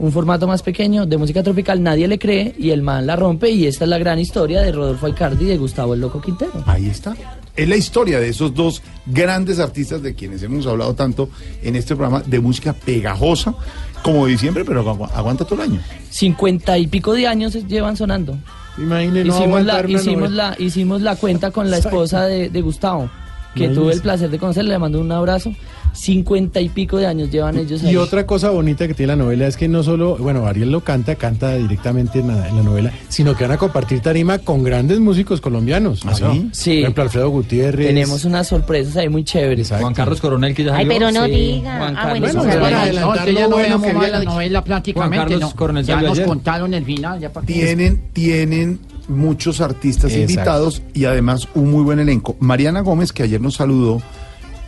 [0.00, 3.48] un formato más pequeño de música tropical, nadie le cree, y el man la rompe,
[3.50, 6.50] y esta es la gran historia de Rodolfo Icardi y de Gustavo el Loco Quintero.
[6.66, 7.14] Ahí está.
[7.56, 11.28] Es la historia de esos dos grandes artistas de quienes hemos hablado tanto
[11.62, 13.54] en este programa de música pegajosa,
[14.02, 15.80] como diciembre, pero agu- aguanta todo el año.
[16.10, 18.36] Cincuenta y pico de años llevan sonando.
[18.76, 23.08] Imagínese, no hicimos, la, hicimos, la, hicimos la cuenta con la esposa de, de Gustavo,
[23.54, 23.80] que Imagínese.
[23.80, 25.54] tuve el placer de conocerle, le mando un abrazo.
[25.94, 27.92] Cincuenta y pico de años llevan ellos ahí.
[27.92, 30.80] Y otra cosa bonita que tiene la novela es que no solo, bueno, Ariel lo
[30.82, 34.62] canta, canta directamente en la, en la novela, sino que van a compartir tarima con
[34.64, 36.02] grandes músicos colombianos.
[36.04, 36.48] ¿Ah, sí?
[36.52, 36.70] Sí.
[36.70, 37.86] Por ejemplo, Alfredo Gutiérrez.
[37.86, 39.70] Tenemos unas sorpresas ahí muy chéveres.
[39.70, 40.98] Juan Carlos Coronel, que ya Ay, salió.
[40.98, 41.78] pero no Sí, diga.
[41.78, 42.94] Juan Ah, Carlos bueno, eso Bueno, bueno.
[43.26, 44.18] ya no ve bueno cómo que va viene.
[44.18, 45.16] la novela prácticamente.
[45.18, 45.56] Carlos ¿no?
[45.56, 46.26] Coronel ya nos ayer.
[46.26, 47.20] contaron el final.
[47.20, 47.52] Ya para qué.
[47.52, 50.32] Tienen, tienen muchos artistas Exacto.
[50.32, 52.36] invitados y además un muy buen elenco.
[52.40, 54.02] Mariana Gómez, que ayer nos saludó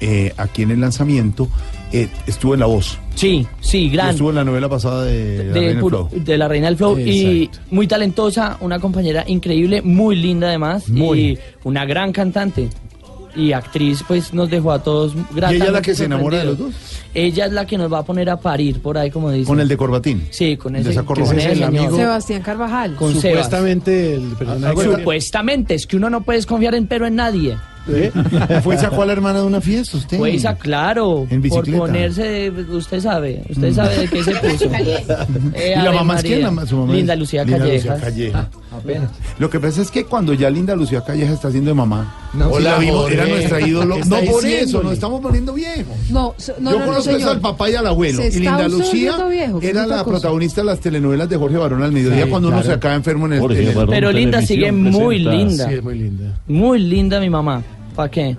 [0.01, 1.49] eh, aquí en el lanzamiento,
[1.93, 2.99] eh, estuvo en La Voz.
[3.15, 4.11] Sí, sí, Y gran.
[4.11, 6.23] Estuvo en la novela pasada de, La de, Reina del puro- Flow.
[6.25, 11.21] de la Reina del Flow y muy talentosa, una compañera increíble, muy linda además Muy.
[11.21, 12.69] y una gran cantante
[13.35, 16.45] y actriz, pues nos dejó a todos ¿Y ella es la que se enamora de
[16.47, 16.75] los dos?
[17.15, 19.47] Ella es la que nos va a poner a parir por ahí, como dice.
[19.47, 20.27] Con el de Corbatín.
[20.31, 21.69] Sí, con de ese, saco con ese es el señor.
[21.69, 21.97] amigo.
[21.97, 22.95] Sebastián Carvajal.
[22.97, 23.23] Con Sebas.
[23.47, 24.75] Supuestamente el personaje.
[24.75, 27.57] que- Supuestamente, es que uno no puede confiar entero en nadie.
[27.89, 28.11] ¿Eh?
[28.63, 30.19] Fue y sacó a la hermana de una fiesta usted.
[30.19, 34.67] Pues ah, claro, En por ponerse, usted sabe, usted sabe de qué se puso.
[35.55, 36.33] Eh, ¿Y la mamá es quién?
[36.43, 36.47] María.
[36.47, 37.85] La ma- su mamá es Linda Lucía Linda Callejas.
[37.85, 38.49] Lucía Calleja.
[39.39, 42.49] Lo que pasa es que cuando ya Linda Lucía Calleja está haciendo de mamá, No,
[42.51, 43.95] hola, sí, vimos, era nuestra ídolo.
[43.97, 45.97] ¿Qué No por eso, nos estamos poniendo viejos.
[46.11, 48.19] No, so- no, Yo no, no, conozco eso al papá y al abuelo.
[48.21, 50.05] Se Y Linda Lucía viejo, era la cosa.
[50.11, 53.27] protagonista de las telenovelas de Jorge Barón al mediodía Sí, cuando uno se acaba enfermo
[53.27, 53.41] en el.
[53.41, 53.91] Jorge Barón.
[53.91, 55.69] Pero Linda sigue muy presenta- linda.
[55.69, 56.39] Sí, es muy linda.
[56.49, 57.63] Muy linda mi mamá.
[57.97, 58.37] ¿Para qué?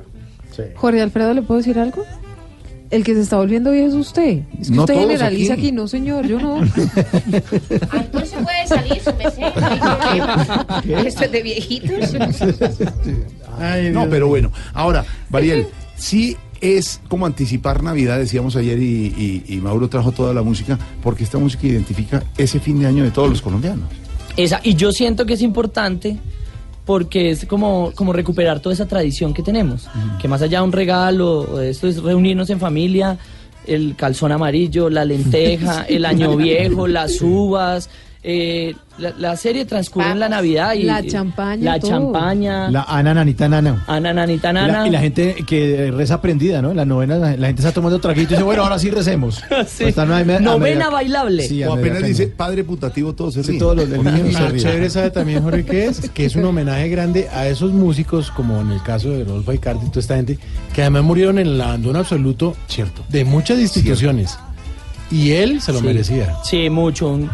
[0.75, 2.03] Jorge Alfredo, ¿le puedo decir algo?
[2.89, 4.43] El que se está volviendo viejo es usted.
[4.61, 5.63] Es que No usted generaliza aquí.
[5.63, 5.71] aquí.
[5.73, 6.61] no señor, yo no.
[7.91, 9.41] Ah, Entonces puede salir su merced.
[9.41, 10.83] no hay problema.
[11.05, 12.13] Esto es de viejitos.
[13.91, 14.51] no, pero bueno.
[14.73, 20.33] Ahora, Mariel, sí es como anticipar Navidad, decíamos ayer, y, y- y Mauro trajo toda
[20.33, 23.87] la música, porque esta música identifica ese fin de año de todos los colombianos.
[24.37, 26.17] Esa, y yo siento que es importante
[26.87, 29.89] porque es como, como recuperar toda esa tradición que tenemos.
[30.21, 33.17] Que más allá de un regalo, esto es reunirnos en familia,
[33.65, 37.89] el calzón amarillo, la lenteja, el año viejo, las uvas.
[38.29, 41.91] Eh, la, la serie transcurre en la Navidad y La champaña, La todo.
[41.91, 42.69] champaña.
[42.69, 43.85] La Ana Nanita Nana.
[43.87, 44.87] Ana Nanita Y la- Nana.
[44.87, 46.71] Y la gente que reza aprendida, ¿no?
[46.71, 49.41] En la novena, la, la gente está tomando traguito y dice, bueno, ahora sí recemos.
[49.67, 49.83] Sí.
[49.93, 51.47] Pues Novena media- bailable.
[51.47, 54.41] Sí, O apenas dice padre putativo, todo se Sí, todos los- el niño Y se
[54.41, 54.61] lo ríe.
[54.61, 58.59] chévere sabe también, Jorge, que es que es un homenaje grande a esos músicos, como
[58.59, 60.37] en el caso de Rodolfo Icardi y toda esta gente,
[60.73, 63.03] que además murieron en el abandono absoluto Cierto.
[63.07, 64.37] de muchas instituciones.
[65.09, 65.85] Y él se lo Sí.
[65.85, 66.35] merecía.
[66.43, 67.07] Sí, mucho.
[67.07, 67.29] Un-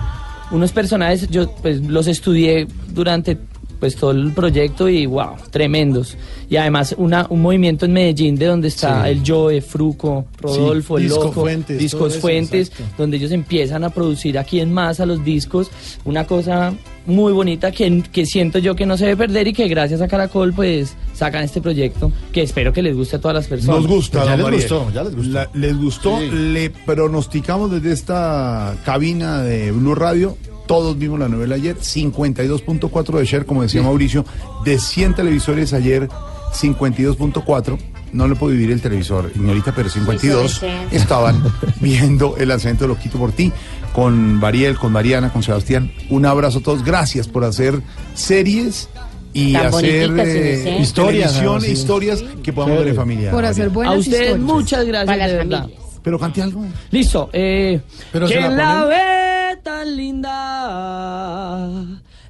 [0.53, 3.37] unos personajes, yo pues los estudié durante
[3.79, 6.15] pues todo el proyecto y wow, tremendos.
[6.49, 9.09] Y además una, un movimiento en Medellín de donde está Sí.
[9.09, 14.61] el Joe, Fruco, Rodolfo, el Loco, Fuentes, Discos Fuentes, donde ellos empiezan a producir aquí
[14.61, 15.69] en masa los discos,
[16.05, 16.71] una cosa
[17.05, 20.07] muy bonita que, que siento yo que no se debe perder y que gracias a
[20.07, 23.77] Caracol pues sacan este proyecto que espero que les guste a todas las personas.
[23.81, 25.31] Nos gusta, Ya les gustó, ya les gustó.
[25.33, 26.29] La- les gustó, Sí.
[26.31, 30.37] le pronosticamos desde esta cabina de Blue Radio.
[30.65, 34.23] Todos vimos la novela ayer, 52.4 de share, como decía Mauricio,
[34.63, 36.07] de 100 televisores ayer,
[36.53, 37.77] 52.4.
[38.13, 40.95] No le puedo vivir el televisor, señorita, pero 52 Sí, sí, sí.
[40.95, 41.43] estaban
[41.81, 43.51] viendo el lanzamiento de Loquito por ti,
[43.93, 45.91] con Mariel, con Mariana, con Sebastián.
[46.10, 47.82] Un abrazo a todos, gracias por hacer
[48.13, 48.89] series
[49.34, 50.77] y Tan hacer eh.
[50.82, 51.71] Historias, sí.
[51.71, 53.32] historias que podamos ver en familia.
[53.32, 54.39] Por hacer buenas a ustedes historias.
[54.45, 55.62] muchas gracias Para las de verdad.
[55.62, 55.84] familias.
[56.03, 56.65] Pero cante algo.
[56.91, 57.29] Listo.
[57.32, 57.79] Eh,
[58.12, 61.69] Pero se ¿Quién la la, ve tan linda?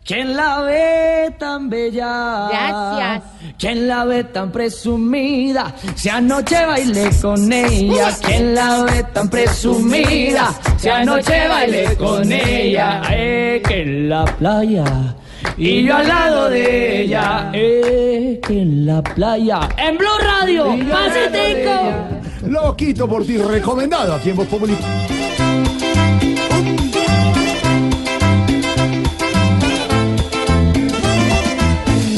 [0.06, 2.50] ¿Quién la ve tan bella?
[2.50, 3.24] Gracias.
[3.58, 5.74] ¿Quién la ve tan presumida?
[5.96, 8.10] Si anoche bailé con ella.
[8.22, 10.54] ¿Quién la ve tan presumida?
[10.76, 13.02] Si anoche bailé con ella.
[13.12, 15.16] Eh, que en la playa.
[15.56, 17.50] Y yo al lado de ella.
[17.54, 19.70] Eh, que en la playa.
[19.78, 20.66] En Blue Radio.
[20.92, 22.50] Pasitico.
[22.50, 24.76] Loquito por ti, recomendado aquí en Voz Populi.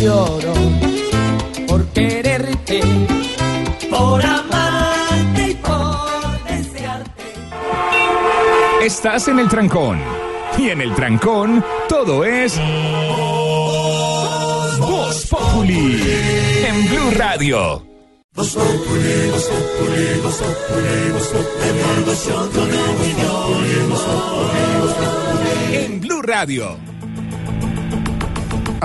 [0.06, 0.54] Lloro
[1.68, 2.80] por quererte,
[3.90, 7.24] por amarte y por desearte.
[8.82, 10.00] Estás en el trancón.
[10.58, 12.58] Y en el trancón, todo es.
[14.80, 16.02] Voz Populi.
[16.66, 17.86] En Blue Radio.
[25.74, 26.95] En Blue Radio.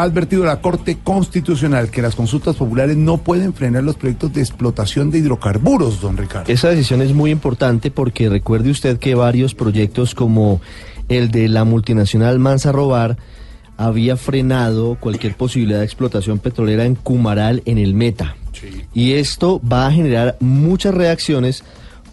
[0.00, 4.40] Ha advertido la Corte Constitucional que las consultas populares no pueden frenar los proyectos de
[4.40, 6.50] explotación de hidrocarburos, don Ricardo.
[6.50, 10.62] Esa decisión es muy importante porque recuerde usted que varios proyectos como
[11.10, 13.18] el de la multinacional Mansa Robar
[13.76, 18.36] había frenado cualquier posibilidad de explotación petrolera en Cumaral, en el Meta.
[18.94, 21.62] Y esto va a generar muchas reacciones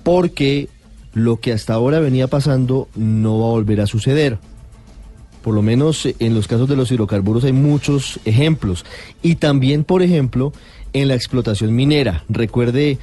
[0.04, 0.68] porque
[1.14, 4.40] lo que hasta ahora venía pasando no va a volver a suceder.
[5.48, 8.84] Por lo menos en los casos de los hidrocarburos hay muchos ejemplos.
[9.24, 10.52] Y también, por ejemplo,
[10.92, 12.26] en la explotación minera.
[12.28, 12.98] Recuerde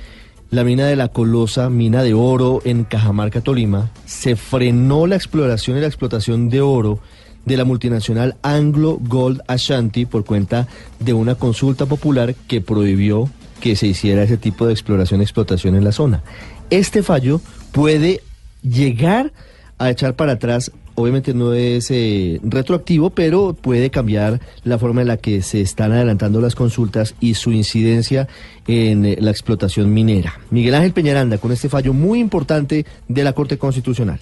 [0.51, 3.91] la mina de la Colosa, mina de oro en Cajamarca, Tolima.
[4.05, 6.99] Se frenó la exploración y la explotación de oro
[7.47, 10.69] de la multinacional Anglo Gold Ashanti por cuenta
[11.01, 13.31] de una consulta popular que prohibió
[13.63, 16.23] que se hiciera ese tipo de exploración y explotación en la zona.
[16.69, 17.41] Este fallo
[17.73, 18.21] puede
[18.63, 19.33] llegar
[19.79, 25.09] a echar para atrás, obviamente no es eh, retroactivo, pero puede cambiar la forma en
[25.09, 28.29] la que se están adelantando las consultas y su incidencia
[28.67, 30.41] en eh, la explotación minera.
[30.51, 34.21] Miguel Ángel Peñaranda con este fallo muy importante de la Corte Constitucional.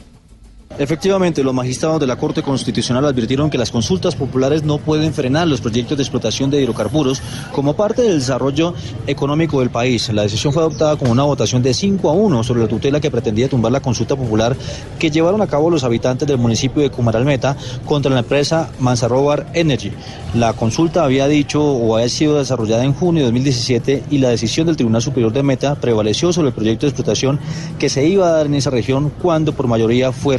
[0.78, 5.46] Efectivamente, los magistrados de la Corte Constitucional advirtieron que las consultas populares no pueden frenar
[5.46, 7.20] los proyectos de explotación de hidrocarburos
[7.52, 8.72] como parte del desarrollo
[9.06, 10.10] económico del país.
[10.12, 13.10] La decisión fue adoptada con una votación de 5 a 1 sobre la tutela que
[13.10, 14.56] pretendía tumbar la consulta popular
[14.98, 17.54] que llevaron a cabo los habitantes del municipio de Cumaral Meta
[17.84, 19.92] contra la empresa Manzarobar Energy.
[20.34, 24.66] La consulta había dicho o había sido desarrollada en junio de 2017 y la decisión
[24.66, 27.38] del Tribunal Superior de Meta prevaleció sobre el proyecto de explotación
[27.78, 30.38] que se iba a dar en esa región cuando por mayoría fue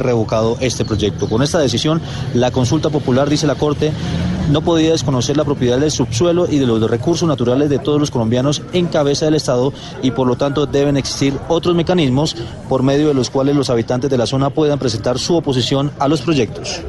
[0.60, 1.28] este proyecto.
[1.28, 2.00] Con esta decisión,
[2.34, 3.92] la consulta popular, dice la Corte,
[4.50, 8.10] no podía desconocer la propiedad del subsuelo y de los recursos naturales de todos los
[8.10, 12.36] colombianos en cabeza del Estado y por lo tanto deben existir otros mecanismos
[12.68, 16.08] por medio de los cuales los habitantes de la zona puedan presentar su oposición a
[16.08, 16.82] los proyectos.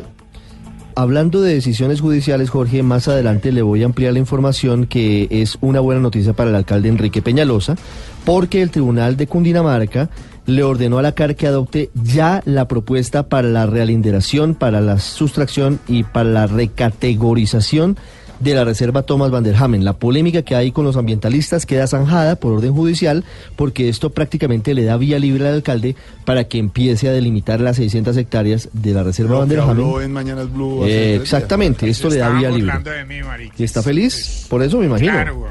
[0.98, 5.58] Hablando de decisiones judiciales, Jorge, más adelante le voy a ampliar la información que es
[5.60, 7.76] una buena noticia para el alcalde Enrique Peñalosa,
[8.24, 10.10] porque el Tribunal de Cundinamarca
[10.46, 15.00] le ordenó a la CAR que adopte ya la propuesta para la realinderación, para la
[15.00, 17.98] sustracción y para la recategorización
[18.40, 19.86] de la Reserva Thomas van der Hamen.
[19.86, 23.24] La polémica que hay con los ambientalistas queda zanjada por orden judicial
[23.56, 27.78] porque esto prácticamente le da vía libre al alcalde para que empiece a delimitar las
[27.78, 30.02] 600 hectáreas de la Reserva van der Hamen.
[30.02, 30.86] en Mañanas Blue.
[30.86, 32.74] Eh, exactamente, esto le da vía libre.
[32.80, 33.16] de mí.
[33.58, 34.46] ¿Y está feliz?
[34.50, 35.12] Por eso me imagino.
[35.14, 35.48] Claro.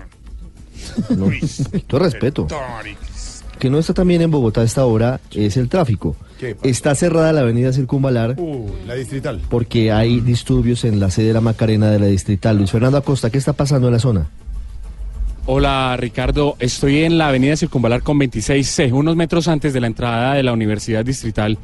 [1.17, 1.31] No,
[1.87, 2.47] todo respeto.
[3.65, 6.15] Que no está también en Bogotá a esta hora es el tráfico.
[6.63, 9.41] Está cerrada la avenida Circunvalar Uh, la distrital.
[9.49, 12.59] porque hay disturbios en la sede de la Macarena de la Distrital.
[12.59, 14.27] Luis Fernando Acosta, ¿qué está pasando en la zona?
[15.47, 20.35] Hola Ricardo, estoy en la avenida Circunvalar con 26C, unos metros antes de la entrada
[20.35, 21.57] de la Universidad Distrital.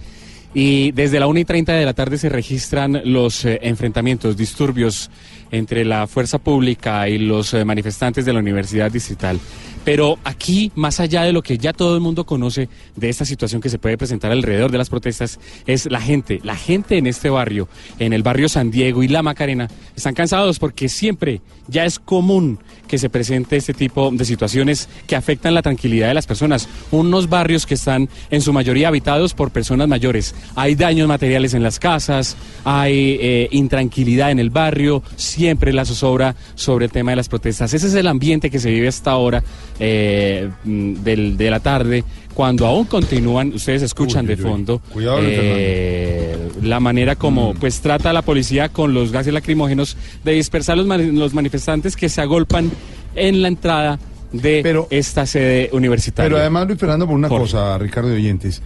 [0.53, 5.11] Y desde la 1 y 30 de la tarde se registran los eh, enfrentamientos, disturbios
[5.53, 9.39] entre la fuerza pública y los eh, manifestantes de la Universidad Distrital.
[9.85, 13.61] Pero aquí, más allá de lo que ya todo el mundo conoce de esta situación
[13.61, 16.41] que se puede presentar alrededor de las protestas, es la gente.
[16.43, 20.59] La gente en este barrio, en el barrio San Diego y La Macarena, están cansados
[20.59, 22.59] porque siempre ya es común
[22.91, 26.69] que se presente este tipo de situaciones que afectan la tranquilidad de las personas.
[26.91, 30.35] Unos barrios que están en su mayoría habitados por personas mayores.
[30.57, 36.35] Hay daños materiales en las casas, hay eh, intranquilidad en el barrio, siempre la zozobra
[36.57, 37.73] sobre el tema de las protestas.
[37.73, 39.43] Ese es el ambiente que se vive hasta ahora
[39.79, 46.39] eh, mm, del- de la tarde, cuando aún continúan, ustedes escuchan de fondo Cuidado, eh,
[46.63, 51.35] la manera como pues trata la policía con los gases lacrimógenos de dispersar los, los
[51.35, 52.71] manifestantes que se agolpan
[53.15, 53.99] en la entrada
[54.33, 56.29] de esta sede universitaria.
[56.29, 57.45] Pero además, Luis Fernando, por una Jorge.
[57.53, 58.63] cosa, Ricardo de Oyentes.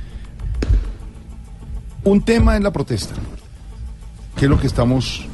[2.05, 3.15] Un tema es la protesta,
[4.37, 5.27] que es lo que estamos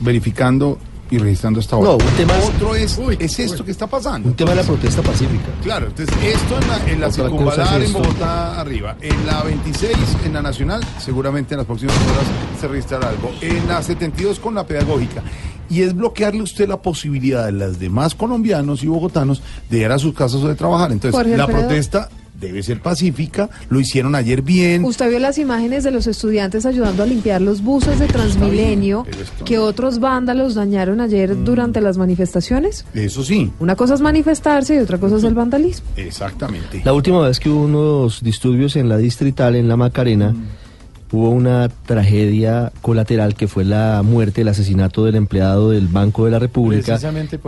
[0.00, 0.78] verificando
[1.14, 1.90] y registrando hasta ahora.
[1.90, 4.28] No, un tema Otro es, es esto que está pasando.
[4.28, 5.46] Un tema de la protesta pacífica.
[5.62, 7.92] Claro, entonces esto en la, en la circunvalar es en.
[7.94, 13.08] Bogotá arriba, en la 26 en la Nacional, seguramente en las próximas horas se registrará
[13.10, 15.22] algo, en la 72 con la pedagógica.
[15.70, 19.90] Y es bloquearle a usted la posibilidad de las demás colombianos y bogotanos de ir
[19.90, 20.92] a sus casas o de trabajar.
[20.92, 21.66] Entonces, Jorge la Alfredo.
[21.66, 22.08] protesta
[22.46, 24.84] debe ser pacífica, lo hicieron ayer bien.
[24.84, 29.06] Usted vio las imágenes de los estudiantes ayudando a limpiar los buses de Transmilenio
[29.44, 31.44] que otros vándalos dañaron ayer Mm.
[31.44, 32.84] durante las manifestaciones.
[32.94, 35.86] Eso sí, Una cosa es manifestarse y otra cosa es el vandalismo.
[35.96, 36.82] exactamente.
[36.84, 40.34] La última vez que hubo unos disturbios en la distrital, en la Macarena,
[41.14, 46.32] hubo una tragedia colateral que fue la muerte, el asesinato del empleado del Banco de
[46.32, 46.98] la República,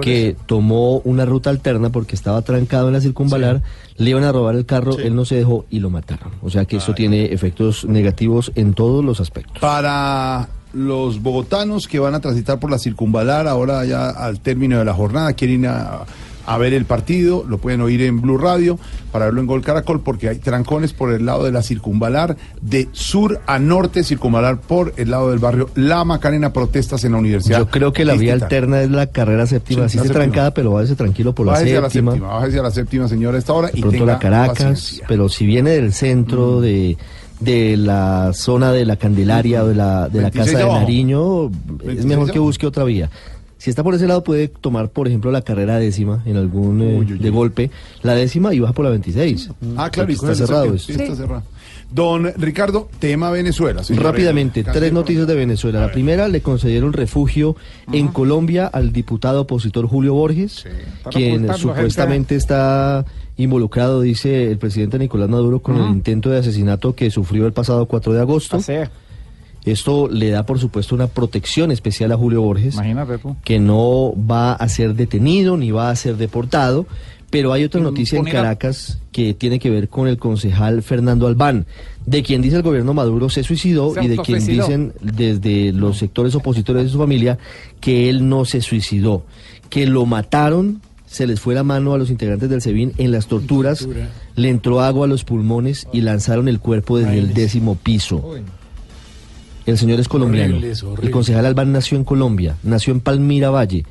[0.01, 0.39] que eso.
[0.47, 3.63] tomó una ruta alterna porque estaba trancado en la circunvalar,
[3.97, 6.33] le iban a robar el carro, él no se dejó y lo mataron.
[6.43, 9.59] O sea que eso tiene efectos negativos en todos los aspectos.
[9.59, 14.85] Para los bogotanos que van a transitar por la circunvalar ahora ya al término de
[14.85, 16.05] la jornada, quieren ir a,
[16.47, 18.79] a ver el partido, lo pueden oír en Blue Radio,
[19.13, 22.89] para verlo en Gol Caracol, porque hay trancones por el lado de la circunvalar, de
[22.93, 27.59] sur a norte, circunvalar por el lado del barrio La Macarena, protestas en la universidad.
[27.59, 30.23] Yo creo que la vía alterna es la carrera séptima, Sí, así se séptima.
[30.25, 32.13] trancada, pero váyase tranquilo por la Bájese a la séptima.
[32.13, 33.69] séptima, bájese a la séptima, señora, a esta hora.
[33.69, 35.05] de y pronto tenga la Caracas, paciencia.
[35.05, 35.09] Mm.
[35.09, 36.97] pero si viene del centro de,
[37.41, 40.73] de la zona de la Candelaria o de la, de la 26 Casa de.
[40.81, 43.11] Nariño, es 26 mejor que busque otra vía.
[43.59, 47.17] Si está por ese lado puede tomar, por ejemplo, la carrera décima en algún eh,
[47.19, 47.71] de golpe,
[48.03, 49.51] la décima y baja por la 26.
[49.77, 51.43] Ah, claro, y está cerrado sí, está cerrado.
[51.91, 53.85] Don Ricardo, tema Venezuela.
[53.85, 54.03] señor.
[54.03, 55.81] Rápidamente, Casi tres noticias de Venezuela.
[55.81, 57.57] La primera, le concedieron refugio
[57.93, 60.65] en Colombia al diputado opositor Julio Borges,
[61.11, 63.05] quien ocultando, supuestamente está
[63.37, 67.87] involucrado, dice el presidente Nicolás Maduro, con el intento de asesinato que sufrió el pasado
[67.87, 68.59] 4 de agosto.
[69.67, 74.53] Esto le da, por supuesto, una protección especial a Julio Borges, Imagínate que no va
[74.53, 76.87] a ser detenido ni va a ser deportado.
[77.29, 78.25] Pero hay otra noticia en.
[78.25, 81.67] Caracas que tiene que ver con el concejal Fernando Albán,
[82.07, 85.99] de quien dice el gobierno Maduro se suicidó Se y de quien dicen desde los
[85.99, 87.37] sectores opositores de su familia
[87.81, 89.25] que él no se suicidó,
[89.71, 93.27] que lo mataron, se les fue la mano a los integrantes del SEBIN en las
[93.27, 94.09] torturas, Tortura.
[94.37, 98.23] le entró agua a los pulmones y lanzaron el cuerpo desde el décimo piso.
[99.67, 100.55] El señor es colombiano.
[100.57, 101.07] Horrible eso, horrible.
[101.07, 103.85] El concejal Albán nació en Colombia, nació en Palmira Valle.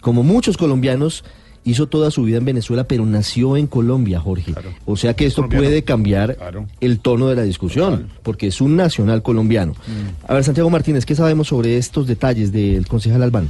[0.00, 1.24] Como muchos colombianos,
[1.64, 4.52] hizo toda su vida en Venezuela, pero nació en Colombia, Jorge.
[4.84, 5.64] O sea que esto Colombiano.
[5.64, 6.66] puede cambiar Claro.
[6.80, 9.72] el tono de la discusión, porque es un nacional colombiano.
[9.72, 10.26] Mm.
[10.30, 13.48] A ver, Santiago Martínez, ¿qué sabemos sobre estos detalles del concejal Albán?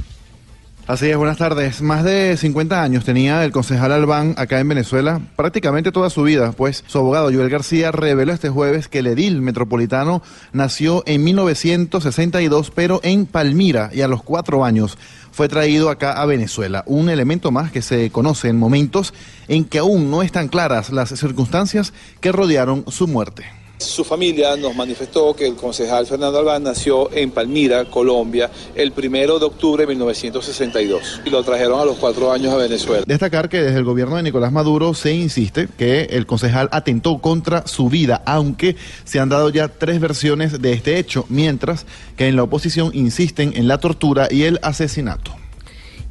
[0.85, 1.81] Así es, buenas tardes.
[1.81, 6.51] Más de 50 años tenía el concejal Albán acá en Venezuela, prácticamente toda su vida,
[6.51, 10.21] pues su abogado Joel García reveló este jueves que el edil metropolitano
[10.51, 14.97] nació en 1962, pero en Palmira, y a los cuatro años
[15.31, 16.83] fue traído acá a Venezuela.
[16.85, 19.13] Un elemento más que se conoce en momentos
[19.47, 23.62] en que aún no están claras las circunstancias que rodearon su muerte.
[23.77, 29.39] Su familia nos manifestó que el concejal Fernando Albán nació en Palmira, Colombia, el primero
[29.39, 33.03] de octubre de 1962 y lo trajeron a los cuatro años a Venezuela.
[33.05, 37.67] Destacar que desde el gobierno de Nicolás Maduro se insiste que el concejal atentó contra
[37.67, 42.35] su vida, aunque se han dado ya tres versiones de este hecho, mientras que en
[42.35, 45.31] la oposición insisten en la tortura y el asesinato.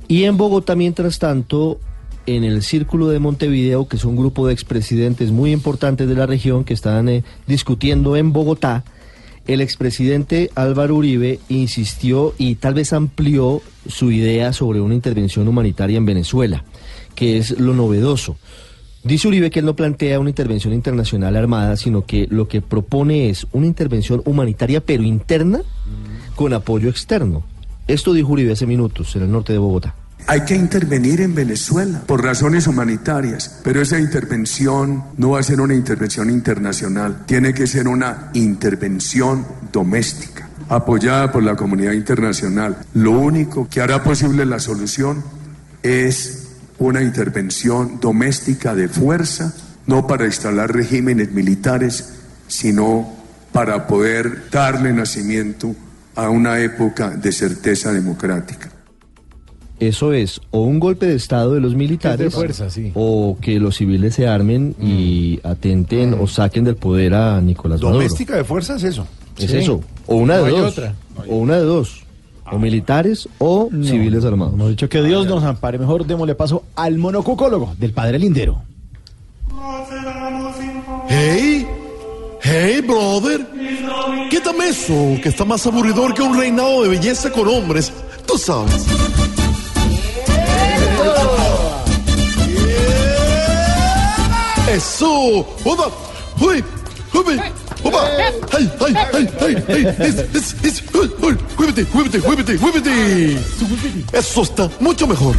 [0.08, 1.78] Y en Bogotá, mientras tanto,
[2.26, 6.26] en el Círculo de Montevideo, que es un grupo de expresidentes muy importantes de la
[6.26, 8.84] región que están eh, discutiendo en Bogotá,
[9.46, 15.96] el expresidente Álvaro Uribe insistió y tal vez amplió su idea sobre una intervención humanitaria
[15.96, 16.64] en Venezuela,
[17.16, 18.36] que es lo novedoso.
[19.02, 23.30] Dice Uribe que él no plantea una intervención internacional armada, sino que lo que propone
[23.30, 25.62] es una intervención humanitaria pero interna
[26.36, 27.42] con apoyo externo.
[27.88, 29.96] Esto dijo Uribe hace minutos en el norte de Bogotá.
[30.26, 35.60] Hay que intervenir en Venezuela por razones humanitarias, pero esa intervención no va a ser
[35.60, 42.78] una intervención internacional, tiene que ser una intervención doméstica, apoyada por la comunidad internacional.
[42.94, 45.22] Lo único que hará posible la solución
[45.82, 46.48] es
[46.78, 49.52] una intervención doméstica de fuerza,
[49.86, 52.14] no para instalar regímenes militares,
[52.46, 53.12] sino
[53.52, 55.74] para poder darle nacimiento
[56.14, 58.71] a una época de certeza democrática.
[59.88, 62.92] Eso es o un golpe de estado de los militares Es de fuerza, sí.
[62.94, 67.98] o que los civiles se armen y atenten o saquen del poder a Nicolás Maduro.
[67.98, 69.06] Doméstica de fuerza es eso.
[69.38, 69.56] Es Sí.
[69.58, 69.80] eso.
[70.06, 70.72] O una de dos.
[70.72, 70.94] otra.
[71.28, 72.04] O una de dos.
[72.50, 74.54] O militares o civiles armados.
[74.54, 75.78] Hemos dicho que Dios nos ampare.
[75.78, 78.62] Mejor démosle paso al monocucólogo del padre Lindero.
[81.08, 81.66] Hey,
[82.42, 83.46] hey, brother.
[84.30, 87.92] Quítame eso, que está más aburridor que un reinado de belleza con hombres.
[88.26, 88.86] Tú sabes.
[94.72, 95.46] Eso.
[95.64, 95.90] Oba.
[96.40, 96.64] Uy.
[97.12, 97.40] Uy.
[97.84, 98.08] Oba.
[98.52, 99.96] Ay, ay, ay, ay, ay.
[99.98, 100.82] Es, es, es.
[100.94, 101.36] Uy.
[101.58, 103.38] Muévete, muévete, muévete, muévete.
[104.12, 105.36] Eso está mucho mejor.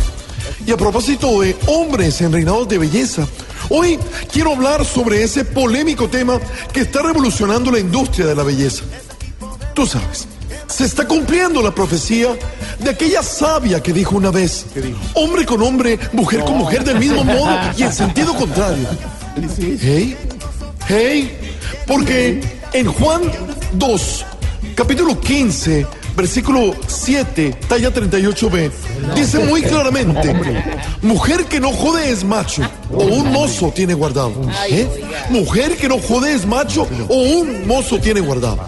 [0.66, 3.28] Y a propósito de hombres en reinados de belleza,
[3.70, 4.00] hoy
[4.32, 6.40] quiero hablar sobre ese polémico tema
[6.72, 8.84] que está revolucionando la industria de la belleza.
[9.74, 10.28] Tú sabes,
[10.68, 12.30] se está cumpliendo la profecía
[12.80, 14.66] de aquella sabia que dijo una vez,
[15.16, 18.88] hombre con hombre, mujer con mujer del mismo modo y en sentido contrario.
[19.36, 20.16] Hey,
[20.88, 21.38] hey,
[21.88, 22.40] porque
[22.72, 23.24] en Juan
[23.74, 24.26] 2,
[24.76, 28.72] capítulo 15, versículo 7, talla 38b,
[29.16, 30.36] dice muy claramente,
[31.02, 32.62] mujer que no jode es macho,
[32.92, 34.34] o un mozo tiene guardado.
[34.70, 34.88] ¿Eh?
[35.32, 38.60] Mujer que no jode es macho, o un mozo tiene guardado.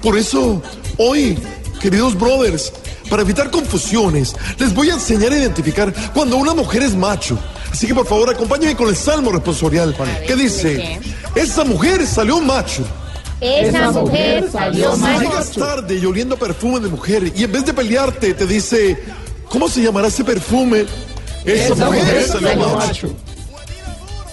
[0.00, 0.62] Por eso,
[0.96, 1.36] hoy,
[1.80, 2.72] queridos brothers,
[3.10, 7.36] para evitar confusiones, les voy a enseñar a identificar cuando una mujer es macho.
[7.74, 9.96] Así que por favor, acompáñenme con el salmo responsorial,
[10.28, 11.00] que dice,
[11.34, 12.84] esa mujer salió macho.
[13.40, 15.20] Esa mujer salió Si macho.
[15.20, 18.96] llegas tarde y oliendo perfume de mujer y en vez de pelearte te dice,
[19.48, 20.86] ¿cómo se llamará ese perfume?
[21.44, 23.08] Esa, Esa mujer, mujer salió salió macho.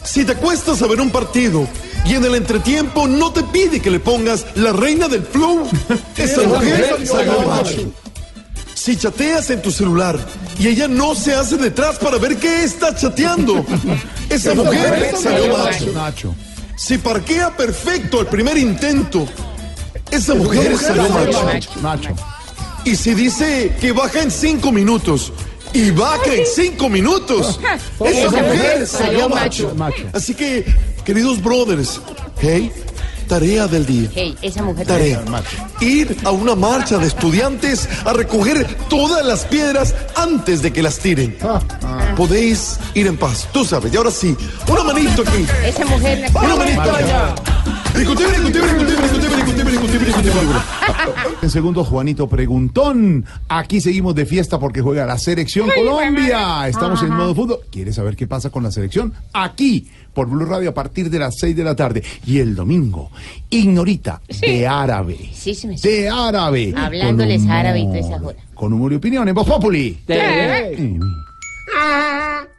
[0.04, 1.68] Si te acuestas a ver un partido
[2.06, 5.68] y en el entretiempo no te pide que le pongas la reina del flow,
[6.16, 7.92] esa mujer salió macho.
[8.76, 10.20] Si chateas en tu celular
[10.62, 13.66] y ella no se hace detrás para ver qué está chateando,
[14.30, 15.58] esa mujer salió
[15.92, 16.36] macho.
[16.76, 19.28] Si parquea perfecto al primer intento,
[20.12, 21.10] esa mujer salió
[21.82, 22.10] macho.
[22.86, 25.34] Y si dice que baja en cinco minutos.
[25.74, 27.60] Y baja en cinco minutos,
[28.06, 29.74] esa mujer salió macho.
[30.14, 30.64] Así que,
[31.04, 32.00] queridos brothers,
[32.40, 32.72] hey,
[33.32, 34.10] tarea del día.
[34.14, 35.24] Hey, esa mujer Tarea.
[35.80, 41.00] Ir a una marcha de estudiantes a recoger todas las piedras antes de que las
[41.00, 41.38] tiren.
[42.18, 43.94] Podéis ir en paz, tú sabes.
[43.94, 44.36] Y ahora sí,
[44.68, 45.46] una manito aquí.
[45.66, 46.30] Esa mujer.
[46.36, 47.36] Una manito allá.
[47.96, 50.60] Discutible, discutible, discutible, discutible, discutible, discutible, discutible.
[51.42, 53.26] En segundo, Juanito Preguntón.
[53.50, 56.68] Aquí seguimos de fiesta porque juega la selección Colombia.
[56.68, 57.60] Estamos en modo fútbol.
[57.72, 59.14] ¿Quieres saber qué pasa con la selección?
[59.34, 62.04] Aquí, por Blue Radio, a partir de las 6 de la tarde.
[62.26, 63.12] Y el domingo,
[63.50, 65.18] Ignorita, de árabe.
[65.34, 66.74] Sí, sí me De árabe.
[66.76, 68.36] Hablándoles árabe y toda esa joda.
[68.54, 70.00] Con humor y opinión en Voz Populi.
[71.72, 71.78] ¿Qué?
[71.78, 72.52] Mm.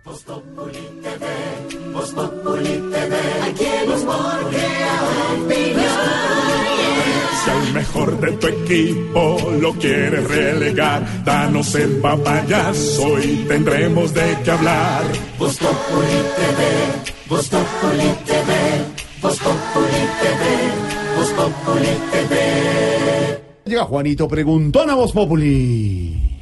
[3.45, 4.97] Aquí el humor crea
[5.37, 5.83] opinión.
[7.45, 14.39] Si al mejor de tu equipo lo quieres relegar, danos el papayazo y tendremos de
[14.45, 15.03] qué hablar.
[15.39, 16.61] Voz Populi TV,
[17.29, 18.51] Voz Populi TV,
[19.21, 20.43] Voz Populi TV,
[21.17, 23.43] Voz Populi TV.
[23.65, 26.39] Llega Juanito Preguntón a Voz Populi.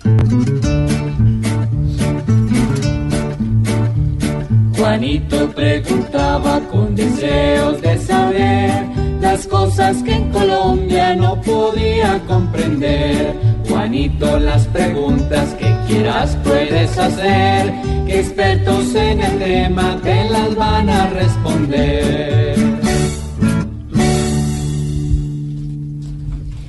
[4.91, 8.89] Juanito preguntaba con deseos de saber
[9.21, 13.37] las cosas que en Colombia no podía comprender.
[13.69, 17.73] Juanito, las preguntas que quieras puedes hacer,
[18.05, 22.57] que expertos en el tema te las van a responder.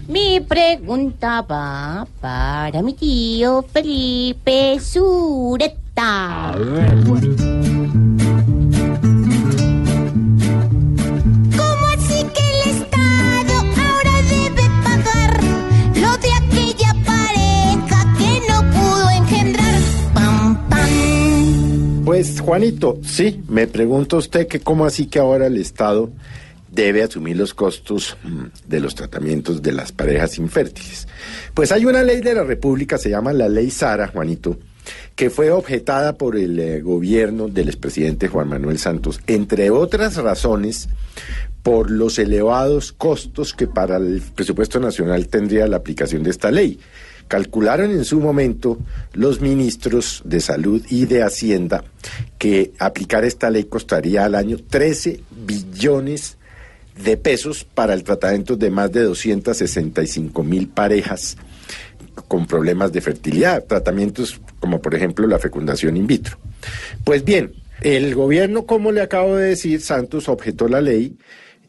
[0.08, 6.54] Mi pregunta va para mi tío Felipe Sureta.
[22.40, 26.12] Juanito, sí, me pregunta usted que cómo así que ahora el Estado
[26.72, 31.08] debe asumir los costos mm, de los tratamientos de las parejas infértiles.
[31.54, 34.58] Pues hay una ley de la República, se llama la ley Sara, Juanito,
[35.16, 40.88] que fue objetada por el eh, gobierno del expresidente Juan Manuel Santos, entre otras razones,
[41.62, 46.80] por los elevados costos que para el presupuesto nacional tendría la aplicación de esta ley.
[47.32, 48.78] Calcularon en su momento
[49.14, 51.82] los ministros de Salud y de Hacienda
[52.38, 56.36] que aplicar esta ley costaría al año 13 billones
[57.02, 61.38] de pesos para el tratamiento de más de 265 mil parejas
[62.28, 66.38] con problemas de fertilidad, tratamientos como por ejemplo la fecundación in vitro.
[67.06, 71.16] Pues bien, el gobierno, como le acabo de decir, Santos objetó la ley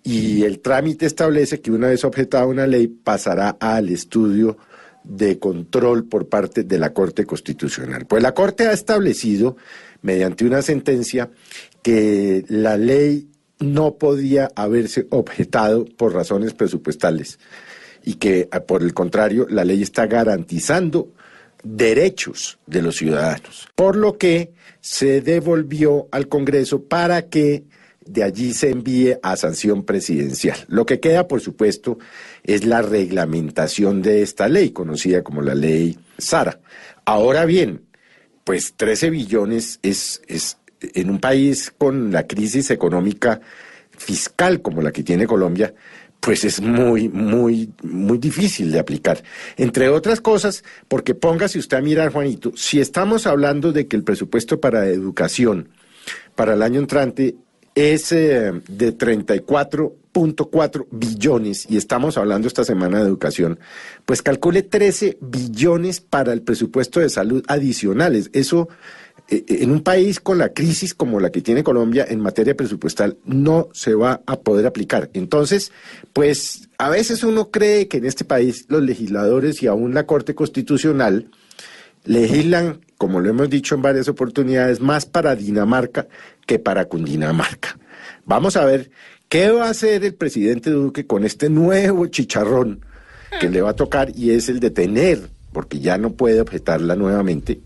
[0.02, 4.58] y el trámite establece que una vez objetada una ley pasará al estudio
[5.04, 8.06] de control por parte de la Corte Constitucional.
[8.06, 9.56] Pues la Corte ha establecido,
[10.02, 11.30] mediante una sentencia,
[11.82, 13.28] que la ley
[13.58, 17.38] no podía haberse objetado por razones presupuestales
[18.04, 21.12] y que, por el contrario, la ley está garantizando
[21.62, 27.64] derechos de los ciudadanos, por lo que se devolvió al Congreso para que
[28.04, 30.58] de allí se envíe a sanción presidencial.
[30.66, 31.98] Lo que queda, por supuesto,
[32.44, 36.60] es la reglamentación de esta ley, conocida como la ley Sara.
[37.04, 37.82] Ahora bien,
[38.44, 43.40] pues 13 billones es, es en un país con la crisis económica
[43.90, 45.72] fiscal como la que tiene Colombia,
[46.20, 49.22] pues es muy, muy, muy difícil de aplicar.
[49.56, 54.04] Entre otras cosas, porque póngase usted a mirar, Juanito, si estamos hablando de que el
[54.04, 55.70] presupuesto para educación
[56.34, 57.34] para el año entrante
[57.74, 58.92] es eh, de
[60.12, 63.58] 34.4 billones, y estamos hablando esta semana de educación,
[64.04, 68.30] pues calcule 13 billones para el presupuesto de salud adicionales.
[68.32, 68.68] Eso,
[69.28, 73.16] eh, en un país con la crisis como la que tiene Colombia en materia presupuestal,
[73.24, 75.10] no se va a poder aplicar.
[75.14, 75.72] Entonces,
[76.12, 80.34] pues a veces uno cree que en este país los legisladores y aún la Corte
[80.34, 81.30] Constitucional
[82.04, 86.08] legislan, como lo hemos dicho en varias oportunidades, más para Dinamarca
[86.46, 87.78] que para Cundinamarca.
[88.24, 88.90] Vamos a ver
[89.32, 92.84] qué va a hacer el presidente Duque con este nuevo chicharrón
[93.40, 96.96] que le va a tocar y es el de tener, porque ya no puede objetarla
[96.96, 97.62] nuevamente,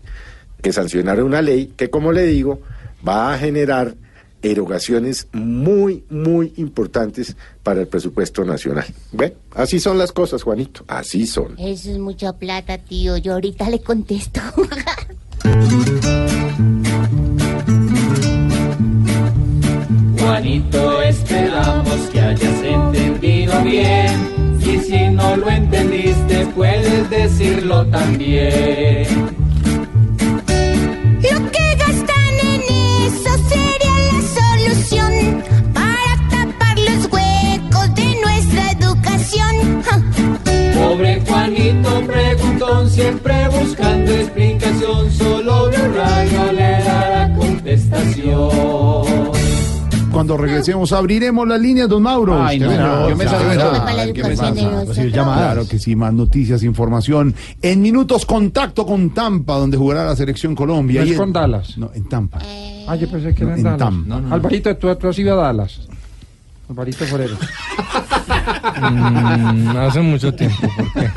[0.61, 2.61] que sancionar una ley que, como le digo,
[3.05, 3.95] va a generar
[4.41, 8.85] erogaciones muy, muy importantes para el presupuesto nacional.
[9.11, 11.55] Bueno, así son las cosas, Juanito, así son.
[11.59, 13.17] Eso es mucha plata, tío.
[13.17, 14.39] Yo ahorita le contesto.
[20.27, 24.57] Juanito, esperamos que hayas entendido bien.
[24.59, 29.07] Y si no lo entendiste, puedes decirlo también.
[31.21, 32.61] Lo que gastan en
[33.07, 39.81] eso sería la solución para tapar los huecos de nuestra educación.
[39.85, 40.03] Ja.
[40.77, 45.09] Pobre Juanito preguntón, siempre buscando explicación.
[45.09, 49.06] Solo Blue Radio le dará contestación.
[50.17, 52.41] Cuando regresemos abriremos las líneas, don Mauro.
[52.43, 53.07] Ay, no, verá.
[53.07, 55.11] yo me eso.
[55.13, 57.35] claro, que sí, más noticias, información.
[57.61, 61.01] En minutos, contacto con Tampa, donde jugará la selección Colombia.
[61.01, 61.77] No Y es con Dallas.
[61.77, 62.39] No, en Tampa.
[62.87, 63.79] Ah, yo pensé que No, era en Dallas.
[63.79, 64.33] No, no, no.
[64.33, 65.81] Alvarito, ¿tú, tú has ido a Dallas.
[66.67, 67.35] Alvarito Forero.
[68.81, 71.09] Mm, hace mucho tiempo, ¿por qué?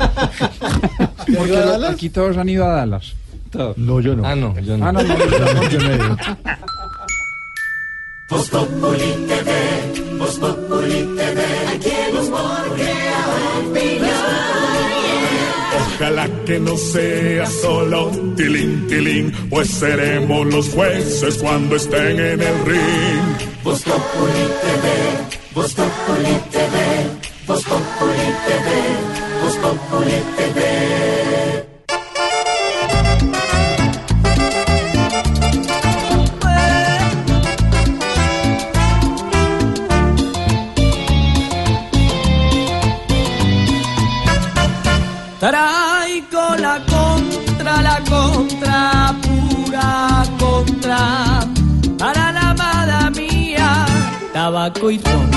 [1.37, 3.13] Porque lo- aquí todos han ido a Dallas.
[3.49, 3.77] Todos.
[3.79, 4.25] No, yo no.
[4.27, 4.85] Ah, no, yo no.
[4.85, 6.17] Ah, no, no, No, yo no he ido.
[8.31, 11.41] Voz Populi TV, Voz Populi TV,
[11.73, 13.25] aquí el humor crea
[13.59, 14.11] opinión.
[15.95, 22.65] Ojalá que no sea solo tilín, tilín, pues seremos los jueces cuando estén en el
[22.65, 23.63] ring.
[23.65, 24.85] Voz Populi TV,
[25.53, 26.75] Voz Populi TV,
[27.47, 28.91] Voz Populi TV,
[29.61, 31.20] Populi TV.
[54.61, 55.31] Tabaco y ron.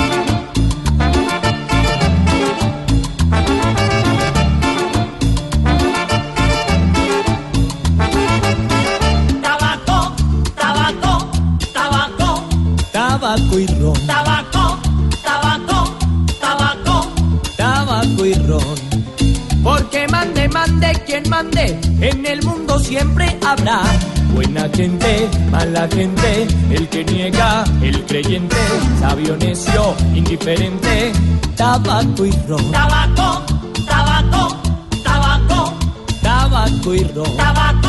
[9.41, 10.15] Tabaco,
[10.55, 11.27] tabaco,
[11.73, 12.43] tabaco,
[12.91, 13.93] tabaco y ron.
[14.05, 14.79] Tabaco,
[15.23, 15.97] tabaco,
[16.39, 17.07] tabaco,
[17.57, 18.75] tabaco y ron.
[19.63, 23.81] Porque mande, mande, quien mande, en el mundo siempre habrá
[24.35, 28.57] Buena gente, mala gente, el que niega, el creyente,
[28.99, 31.13] sabio, necio, indiferente,
[31.55, 32.69] tabaco y ron.
[32.69, 33.41] Tabaco,
[33.87, 34.57] tabaco,
[35.05, 35.73] tabaco,
[36.21, 37.37] Tabaco y ron.
[37.37, 37.84] tabaco, tabaco.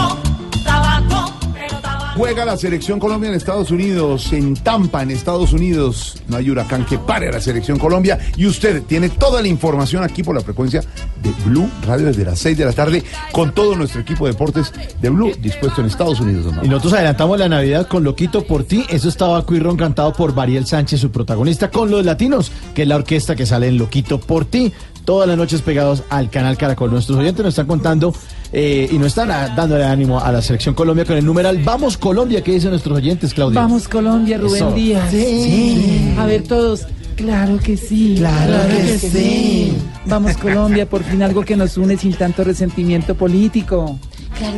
[2.17, 6.17] Juega la selección Colombia en Estados Unidos, en Tampa, en Estados Unidos.
[6.29, 8.19] No hay huracán que pare a la selección Colombia.
[8.39, 10.81] Y usted tiene toda la información aquí por la frecuencia
[11.23, 14.73] de Blue Radio desde las 6 de la tarde con todo nuestro equipo de deportes
[14.99, 16.55] de Blue dispuesto en Estados Unidos.
[16.63, 18.87] Y nosotros adelantamos la Navidad con Loquito por ti.
[18.89, 22.97] Eso estaba Cuirron cantado por Bariel Sánchez, su protagonista, con los latinos, que es la
[22.97, 24.73] orquesta que sale en Loquito por ti.
[25.05, 26.91] Todas las noches pegados al canal Caracol.
[26.91, 28.15] Nuestros oyentes nos están contando
[28.53, 31.97] eh, y nos están ah, dándole ánimo a la selección Colombia con el numeral Vamos
[31.97, 32.43] Colombia.
[32.43, 33.61] ¿Qué dicen nuestros oyentes, Claudia?
[33.61, 34.73] Vamos Colombia, Rubén Eso.
[34.73, 35.11] Díaz.
[35.11, 36.15] Sí.
[36.19, 36.87] A ver todos.
[37.17, 38.17] Claro que sí.
[38.19, 39.77] Claro que sí.
[40.05, 43.99] Vamos Colombia, por fin algo que nos une sin tanto resentimiento político.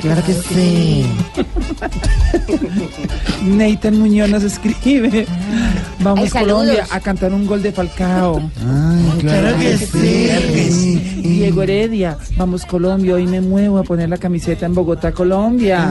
[0.00, 1.06] Claro que sí.
[3.44, 5.26] Nathan Muñoz nos escribe.
[6.00, 6.60] Vamos Ay, saludos.
[6.66, 8.50] Colombia a cantar un gol de Falcao.
[9.20, 11.20] claro que sí.
[11.22, 15.88] Diego Heredia, vamos Colombia, hoy me muevo a poner la camiseta en Bogotá, Colombia.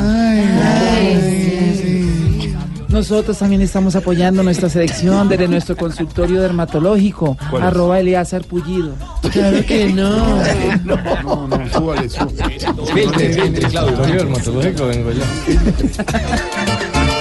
[2.98, 8.96] Nosotros también estamos apoyando nuestra selección desde nuestro consultorio dermatológico, arroba Eleazar Pullido.
[9.32, 10.42] Claro que no.
[10.84, 12.60] No, no, súbale, súbale.
[12.92, 13.98] Filtre, filtre, Claudio.
[13.98, 15.22] Dermatológico vengo yo.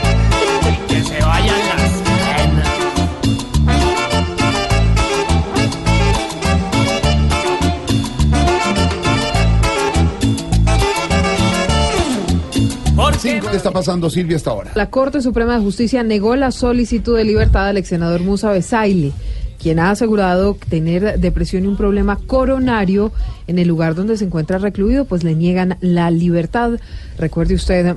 [13.23, 14.73] ¿Qué está pasando, Silvia, hasta ahora?
[14.75, 19.13] La Corte Suprema de Justicia negó la solicitud de libertad al exsenador Musa Besaile
[19.61, 23.11] quien ha asegurado tener depresión y un problema coronario
[23.47, 26.79] en el lugar donde se encuentra recluido, pues le niegan la libertad.
[27.19, 27.97] Recuerde usted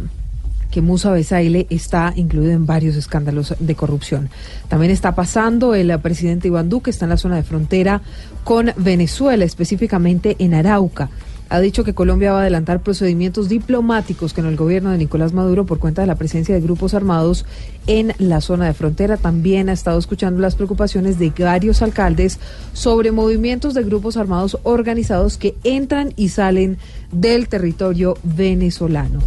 [0.72, 4.30] que Musa Besaile está incluido en varios escándalos de corrupción.
[4.68, 8.02] También está pasando el presidente Iván Duque, está en la zona de frontera
[8.44, 11.10] con Venezuela, específicamente en Arauca.
[11.52, 15.66] Ha dicho que Colombia va a adelantar procedimientos diplomáticos con el gobierno de Nicolás Maduro
[15.66, 17.43] por cuenta de la presencia de grupos armados
[17.88, 19.18] en la zona de frontera.
[19.18, 22.39] También ha estado escuchando las preocupaciones de varios alcaldes
[22.74, 26.78] sobre movimientos de grupos armados organizados que entran y salen
[27.12, 29.20] del territorio venezolano.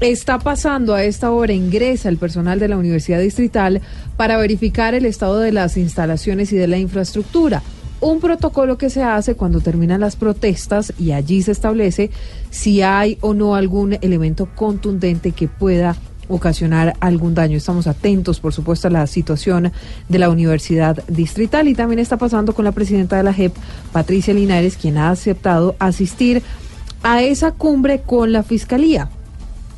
[0.00, 3.80] Está pasando a esta hora, ingresa el personal de la Universidad Distrital
[4.18, 7.62] para verificar el estado de las instalaciones y de la infraestructura.
[8.02, 12.10] Un protocolo que se hace cuando terminan las protestas y allí se establece
[12.50, 15.94] si hay o no algún elemento contundente que pueda
[16.28, 17.56] ocasionar algún daño.
[17.56, 19.70] Estamos atentos, por supuesto, a la situación
[20.08, 23.54] de la Universidad Distrital y también está pasando con la presidenta de la JEP,
[23.92, 26.42] Patricia Linares, quien ha aceptado asistir
[27.04, 29.10] a esa cumbre con la Fiscalía.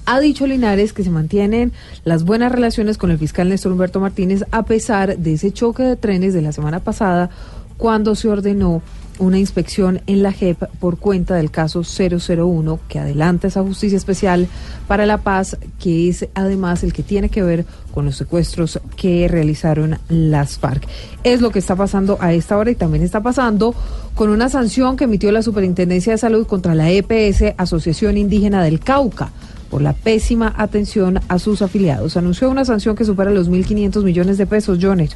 [0.06, 1.72] Ha dicho Linares que se mantienen
[2.04, 5.96] las buenas relaciones con el fiscal Néstor Humberto Martínez a pesar de ese choque de
[5.96, 7.30] trenes de la semana pasada
[7.76, 8.82] cuando se ordenó
[9.18, 14.48] una inspección en la JEP por cuenta del caso 001 que adelanta esa justicia especial
[14.88, 19.28] para la paz, que es además el que tiene que ver con los secuestros que
[19.28, 20.86] realizaron las FARC.
[21.22, 23.74] Es lo que está pasando a esta hora y también está pasando
[24.14, 28.80] con una sanción que emitió la Superintendencia de Salud contra la EPS, Asociación Indígena del
[28.80, 29.30] Cauca
[29.70, 32.16] por la pésima atención a sus afiliados.
[32.16, 35.10] Anunció una sanción que supera los 1.500 millones de pesos, Joner.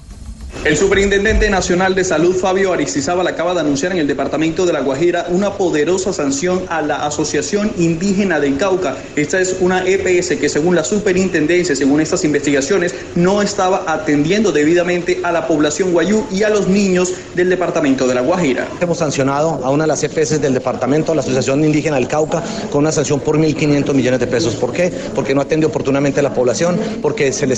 [0.65, 4.81] El Superintendente Nacional de Salud, Fabio Aristizábal, acaba de anunciar en el Departamento de La
[4.81, 8.97] Guajira una poderosa sanción a la Asociación Indígena del Cauca.
[9.15, 15.21] Esta es una EPS que, según la Superintendencia, según estas investigaciones, no estaba atendiendo debidamente
[15.23, 18.67] a la población guayú y a los niños del Departamento de La Guajira.
[18.81, 22.81] Hemos sancionado a una de las EPS del departamento, la Asociación Indígena del Cauca, con
[22.81, 24.57] una sanción por 1.500 millones de pesos.
[24.57, 24.93] ¿Por qué?
[25.15, 27.55] Porque no atiende oportunamente a la población, porque se le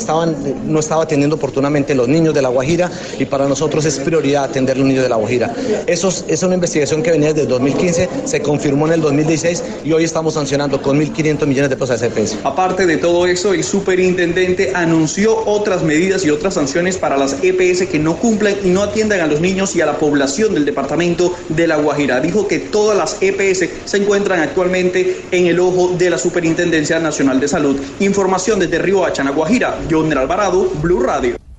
[0.67, 4.77] no estaba atendiendo oportunamente los niños de La Guajira y para nosotros es prioridad atender
[4.77, 5.53] los niños de La Guajira.
[5.87, 9.93] Eso es, una investigación que venía desde el 2015, se confirmó en el 2016 y
[9.93, 12.39] hoy estamos sancionando con 1.500 millones de pesos esa EPS.
[12.45, 17.87] Aparte de todo eso, el superintendente anunció otras medidas y otras sanciones para las EPS
[17.87, 21.35] que no cumplan y no atiendan a los niños y a la población del departamento
[21.49, 22.21] de La Guajira.
[22.21, 27.41] Dijo que todas las EPS se encuentran actualmente en el ojo de la Superintendencia Nacional
[27.41, 27.81] de Salud.
[28.01, 29.79] Información desde Río Hachana, Guajira.
[29.91, 31.50] John Alvarado, Blue Radio.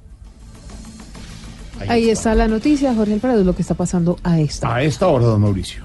[1.87, 4.73] Ahí está la noticia, Jorge Alvarado, lo que está pasando a esta.
[4.73, 5.83] A esta hora, don Mauricio.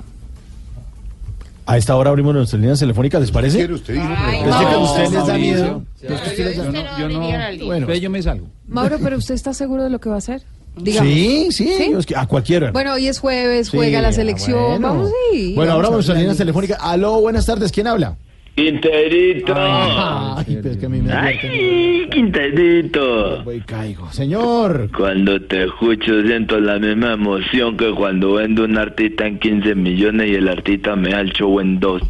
[1.69, 3.59] A esta hora abrimos nuestras líneas telefónicas, ¿les parece?
[3.59, 3.97] quiere usted?
[3.99, 4.55] Ay, que no.
[4.55, 5.83] a ustedes les da No, miedo.
[6.01, 7.93] Que Yo no, yo no, Bueno.
[7.95, 8.47] Yo me salgo.
[8.69, 10.43] Mauro, pero usted está seguro de lo que va a hacer?
[10.77, 11.11] Digamos.
[11.11, 11.69] Sí, sí,
[11.99, 12.71] es que a cualquiera.
[12.71, 14.63] Bueno, hoy es jueves, Sí, juega la ah, selección.
[14.83, 14.89] bueno.
[14.89, 15.55] Vamos sí.
[15.57, 16.23] Bueno, ahora vamos a hablar.
[16.23, 16.79] líneas telefónicas.
[16.81, 18.17] Aló, buenas tardes, ¿quién habla?
[18.57, 19.53] Quinterito.
[19.55, 23.43] Ay, pero es que a mí me Ay, Quinterito.
[23.45, 24.11] Voy caigo.
[24.11, 24.89] Señor.
[24.97, 30.31] Cuando te escucho siento la misma emoción que cuando vendo un artista en 15 millones
[30.31, 32.01] y el artista me da el show en dos.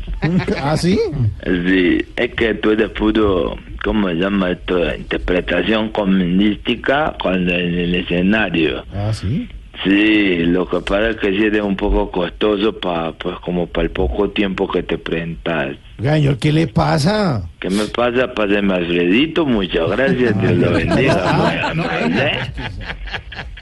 [0.62, 0.96] ¿Ah, sí?
[1.44, 4.94] Sí, es que tú eres puro, ¿cómo se llama esto?
[4.94, 8.84] Interpretación comedística cuando en el escenario.
[8.94, 9.48] ¿Ah, sí?
[9.84, 13.84] Sí, lo que pasa es que sí eres un poco costoso para, pues como para
[13.84, 15.76] el poco tiempo que te presentas.
[15.98, 17.48] Gaño, ¿qué le pasa?
[17.60, 18.32] ¿Qué me pasa?
[18.32, 21.72] Pásame Alfredito, muchas gracias, Dios lo bendiga.
[22.08, 22.38] ¿Eh?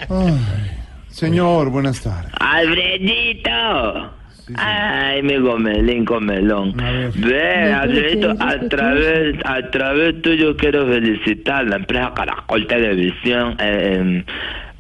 [0.08, 0.38] Ay,
[1.08, 2.32] señor, buenas tardes.
[2.38, 4.12] ¡Alfredito!
[4.56, 6.74] Ay, mi gomelín, comelón.
[7.16, 13.96] Ve, Alfredito, a través, a través tuyo quiero felicitar a la empresa Caracol Televisión eh,
[13.98, 14.24] em,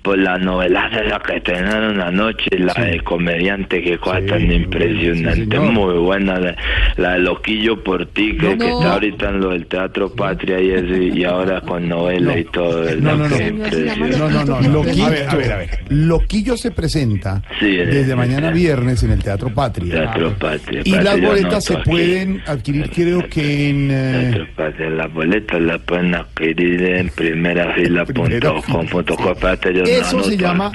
[0.04, 5.94] por la novela esa que estrenaron anoche, la de comediante, que cosa tan impresionante, muy
[5.94, 6.54] buena, la,
[6.96, 8.78] la de Loquillo por ti, que, No, que no.
[8.80, 12.82] está ahorita en lo del Teatro Patria y eso, y, ahora con novela y todo,
[12.82, 13.16] ¿verdad?
[13.16, 13.16] No,
[14.28, 14.68] no, no.
[14.68, 15.06] Loquillo.
[15.06, 15.70] A ver, a ver, a ver.
[15.88, 19.90] Loquillo se presenta desde mañana viernes en el Teatro Patria.
[19.94, 20.82] Teatro Patria.
[20.84, 21.90] Y las boletas se aquí.
[21.90, 23.88] pueden adquirir, creo que en.
[23.90, 27.74] eh, Teatro Patria, Las boletas las pueden adquirir en primera
[30.00, 30.72] Eso se llama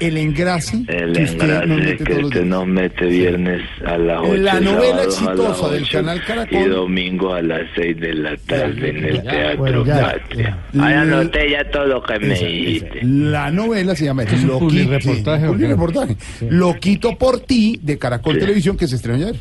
[0.00, 3.98] el engrase El que usted nos mete que todos los usted nos mete viernes a
[3.98, 6.70] las 8 La novela exitosa del 8 canal y Caracol.
[6.70, 10.58] domingo a las 6 de la tarde en el Teatro bueno, ya, Patria.
[10.80, 13.00] Ahí anoté ya todo lo que me Esa, dijiste.
[13.04, 15.56] La novela se llama ¿Es un Loqui- publireportaje sí, o qué?
[15.58, 16.16] publireportaje.
[16.50, 18.40] Loquito por ti de Caracol Sí.
[18.40, 19.36] Televisión que se estrenó ayer.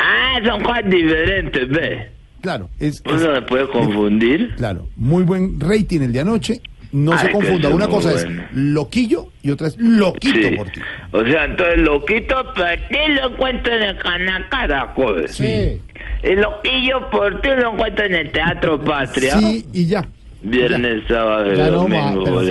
[0.00, 2.08] Ah, son cosas diferentes, ve.
[2.42, 4.54] Claro, es, Uno se puede confundir.
[4.56, 6.60] Claro, muy buen rating el de anoche.
[6.92, 8.42] No se confunda, una cosa bueno.
[8.42, 10.54] es loquillo y otra es loquito Sí.
[10.56, 10.80] por ti.
[11.12, 15.28] O sea, entonces loquito por ti lo encuentro en el canal Caracol.
[15.28, 15.80] Sí.
[16.22, 19.38] Y loquillo por ti lo encuentro en el Teatro Patria.
[19.38, 20.06] Sí, y ya.
[20.44, 22.42] Viernes, sábado no domingo.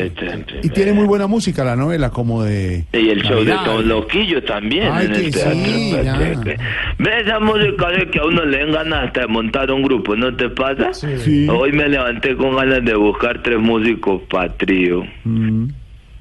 [0.63, 2.85] Y tiene muy buena música la novela, como de.
[2.93, 3.51] Y el show de.
[3.65, 5.51] Don Loquillo también Ay, en el teatro.
[5.53, 5.95] sí,
[6.43, 6.57] que-
[6.99, 10.15] Ve esa música de que a uno le den ganas hasta de montar un grupo,
[10.15, 10.93] ¿no te pasa?
[10.93, 11.47] Sí.
[11.49, 15.03] Hoy me levanté con ganas de buscar tres músicos patrio.
[15.25, 15.65] Mm.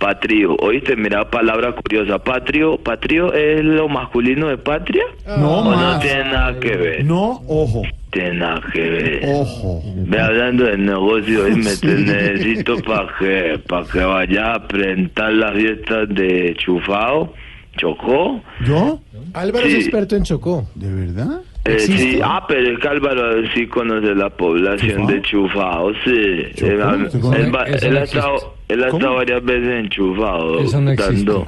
[0.01, 2.18] Patrio, oíste, mira palabra curiosa.
[2.18, 5.05] Patrio, patrio es lo masculino de patria.
[5.26, 7.05] No ¿O no tiene nada que ver?
[7.05, 7.82] No, ojo.
[8.11, 9.20] Tiene nada que ver.
[9.26, 9.82] Ojo.
[9.94, 15.34] Ve hablando de negocio, hoy me te necesito para que, para que vaya a presentar
[15.34, 17.34] las fiestas de Chufao,
[17.76, 18.40] Chocó.
[18.66, 19.01] ¿Yo?
[19.34, 19.72] Álvaro Sí.
[19.72, 20.66] es experto en Chocó.
[20.76, 21.42] ¿De verdad?
[21.66, 26.46] Eh, sí, ah, pero es que Álvaro sí conoce la población de Chufao, sí.
[26.64, 27.42] Él, ha- ¿Se conoce?
[27.42, 30.59] él él no ha estado, él ha estado varias veces en Chufao.
[30.61, 31.14] Eso no existe.
[31.33, 31.45] dando-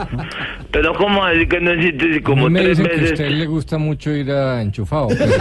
[0.71, 3.11] Pero ¿cómo decir que no existe si como me tres que a veces?
[3.13, 5.09] usted le gusta mucho ir a enchufado.
[5.09, 5.33] Pero,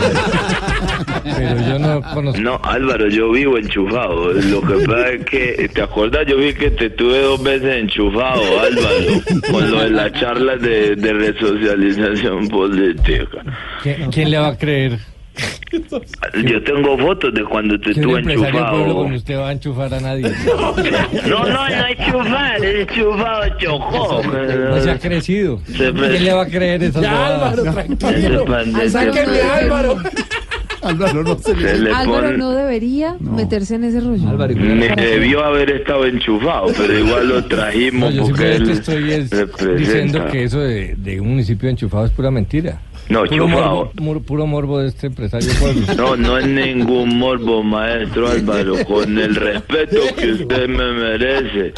[1.38, 2.42] pero yo no conozco.
[2.42, 4.34] No, Álvaro, yo vivo enchufado.
[4.34, 6.26] Lo que pasa es que, ¿te acuerdas?
[6.28, 9.22] Yo vi que te tuve dos veces enchufado, Álvaro,
[9.52, 13.44] con lo de las charlas de, de resocialización política.
[13.84, 15.00] ¿Quién, quién le va a creer
[16.46, 19.04] Yo tengo fotos de cuando te que un tuve empresario del pueblo enchufado.
[19.04, 20.32] como usted va a enchufar a nadie?
[21.28, 24.22] No, no, no es chufar, es chufado chocó.
[24.24, 25.62] No se ha crecido.
[25.66, 27.42] Se ¿Quién le va a creer esas Ya, bobadas?
[27.60, 28.46] Álvaro, tranquilo.
[28.54, 29.98] A Álvaro.
[30.84, 34.24] Álvaro no se Se le Álvaro pone- no debería meterse en ese rollo.
[34.56, 39.30] Me debió haber estado enchufado, pero igual lo No, trajimos yo porque él estoy es
[39.78, 42.80] diciendo que eso de, de un municipio enchufado es pura mentira.
[43.10, 43.76] No, puro chufado.
[43.76, 45.82] morbo, mur- puro morbo de este empresario pueblo.
[45.97, 51.74] No, no es ningún morbo, maestro Álvaro, con el respeto que usted me merece.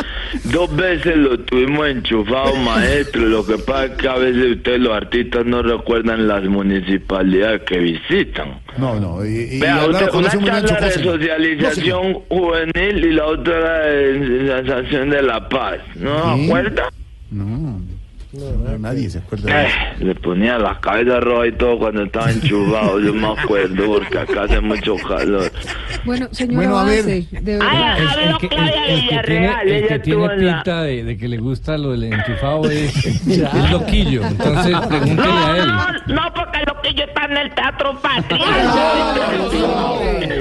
[0.45, 3.21] Dos veces lo tuvimos enchufado, maestro.
[3.26, 7.80] Lo que pasa es que a veces ustedes, los artistas, no recuerdan las municipalidades que
[7.80, 8.59] visitan.
[8.78, 9.26] No, no.
[9.26, 15.21] Y, y Vea, usted, una charla de socialización juvenil y la otra de sensación de
[15.24, 15.78] la paz.
[15.95, 16.45] ¿No Sí.
[16.45, 16.89] acuerda?
[17.32, 17.82] No,
[18.34, 20.05] no, nadie se acuerda de Eh, eso.
[20.05, 24.43] le ponía la cabeza roja y todo cuando estaba enchufado, yo me acuerdo, porque acá
[24.43, 25.51] hace mucho calor.
[26.03, 26.99] Bueno, señora Bueno, a ver.
[27.03, 27.97] Avance, de verdad.
[27.97, 31.38] El, el que, el- el que tiene, el que tiene pinta de, de que le
[31.38, 34.25] gusta lo del enchufado es, es loquillo.
[34.25, 35.67] Entonces pregúntele a él.
[36.07, 38.45] no, porque lo que yo está en el Teatro Patria.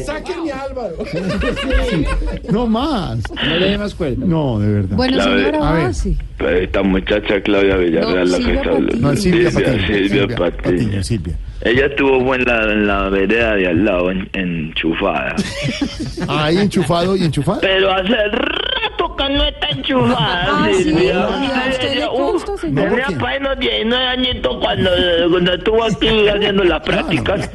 [0.04, 0.94] sáquenme a Álvaro.
[2.50, 3.18] No más.
[3.30, 4.24] No le dé más cuerda.
[4.26, 4.96] No, de verdad.
[4.96, 5.84] Bueno, señora a ver.
[5.84, 6.18] Basi.
[6.38, 9.08] Esta muchacha Claudia Villarreal, No, la que Silvia está hablando.
[9.08, 9.16] Patiño.
[9.16, 9.86] Silvia Patiño.
[9.86, 10.62] Silvia Silvia Patiño.
[10.62, 11.38] Patiño, Silvia.
[11.64, 15.34] Ella estuvo en la, en la vereda de al lado, en, enchufada.
[16.28, 17.60] Ahí enchufado y enchufado.
[17.60, 21.12] Pero hace rato que no está enchufada, Ah, sí, Silvia.
[21.12, 22.88] ¿y a usted le consta, señor?
[22.88, 24.90] Tenía para unos 19 añitos cuando,
[25.30, 27.50] cuando estuvo aquí haciendo las prácticas.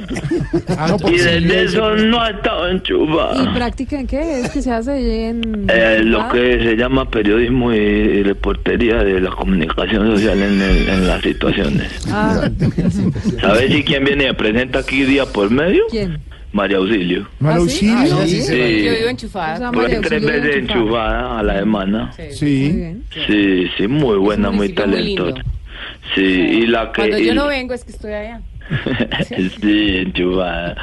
[0.78, 3.54] Ah, no, y porque desde eso no ha estado ¿Y enchufada.
[3.54, 4.40] práctica en qué?
[4.42, 5.66] ¿Es que se hace en...?
[5.70, 11.08] Eh, lo que se llama periodismo y reportería de la comunicación social en, el- en
[11.08, 12.08] las situaciones.
[12.10, 12.48] Ah,
[13.42, 15.84] ¿Sabes si quién viene y presenta aquí día por medio?
[15.90, 16.20] ¿quién?
[16.54, 17.28] María Auxilio.
[17.40, 17.90] ¿María ¿Ah, sí?
[17.90, 18.18] Auxilio?
[18.20, 18.84] Ah, Sí.
[18.86, 19.72] Yo vivo enchufada.
[19.72, 21.40] María tres veces enchufada.
[21.40, 22.14] a la semana.
[22.32, 23.02] Sí.
[23.28, 25.42] Sí, sí, muy buena, muy talentosa.
[26.16, 27.02] Sí, y la que...
[27.02, 28.42] Cuando y- yo no vengo es que estoy allá.
[29.62, 30.76] Sí, enchufada.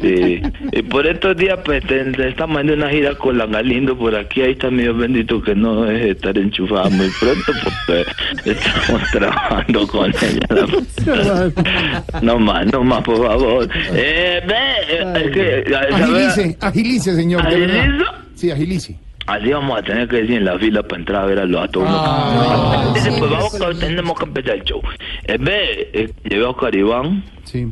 [0.00, 0.42] Sí.
[0.72, 4.42] Y por estos días, pues, estamos haciendo una gira con la Galindo por aquí.
[4.42, 9.02] Ahí está mi Dios bendito que no deje de estar enchufada muy pronto porque estamos
[9.12, 11.52] trabajando con ella.
[12.22, 13.68] No más, no más, por favor.
[13.92, 15.76] Eh, ve, es que...
[15.94, 17.46] Agilice, agilice, señor.
[17.46, 18.04] ¿Agilizo?
[18.34, 18.98] Sí, agilice.
[19.28, 21.62] Así vamos a tener que decir en la fila para entrar a ver a los
[21.62, 21.86] a todos.
[21.90, 24.80] Ah, Entonces, pues vamos que tenemos que empezar el show.
[25.24, 27.22] Eh, ve, eh, llevé a Oscar Iván.
[27.44, 27.66] Sí.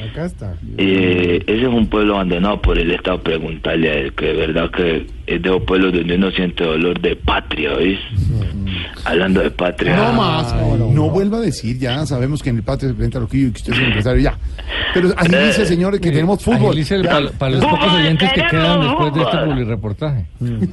[0.00, 0.54] Acá está.
[0.78, 3.20] Eh, ese es un pueblo abandonado por el Estado.
[3.20, 7.00] Preguntarle a él que de verdad que es de los pueblos donde uno siente dolor
[7.00, 7.72] de patria.
[9.04, 9.96] Hablando de patria.
[9.96, 10.54] No más.
[10.92, 13.58] No vuelva a decir, ya sabemos que en el patio se presenta Loquillo y que
[13.58, 14.38] usted es un empresario, ya.
[14.94, 16.68] Pero Eh, agilice, señores, que tenemos fútbol.
[16.70, 20.26] Agilice el- para, para los pocos oyentes que quedan después de este publireportaje.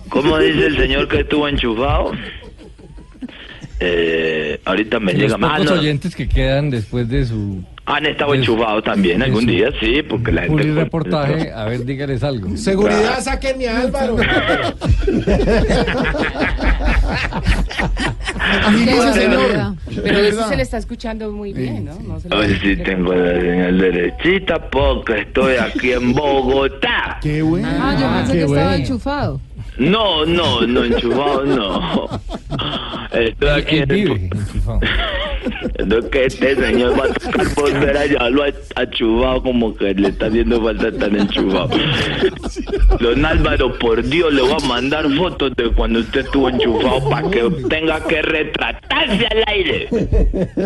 [0.10, 2.12] ¿Cómo dice el señor que estuvo enchufado?
[3.82, 5.58] Eh, ahorita me Los llega más.
[5.62, 10.32] pocos oyentes que quedan después de su Han estado enchufados también algún día, sí, porque
[10.34, 10.64] la gente.
[10.64, 12.56] publireportaje, a ver, dígales algo.
[12.58, 14.18] Seguridad, sáquenme a Álvaro.
[19.14, 19.76] Señor.
[20.04, 22.00] Pero eso se le está escuchando muy bien, ¿no?
[22.00, 27.20] no se Hoy sí tengo la señal derechita porque estoy aquí en Bogotá.
[27.22, 27.68] Qué bueno.
[27.70, 29.42] Ah, yo pensé que estaba enchufado.
[29.78, 32.10] No, no, no, enchufado no.
[33.12, 34.80] Estoy aquí Él en vive enchufado.
[35.86, 40.10] No que este señor va a tocar volver a llevarlo a- achuvado como que le
[40.10, 41.70] está haciendo falta estar enchufado.
[43.00, 47.30] Don Álvaro, por Dios, le voy a mandar fotos de cuando usted estuvo enchufado para
[47.30, 49.88] que tenga que retratarse al aire.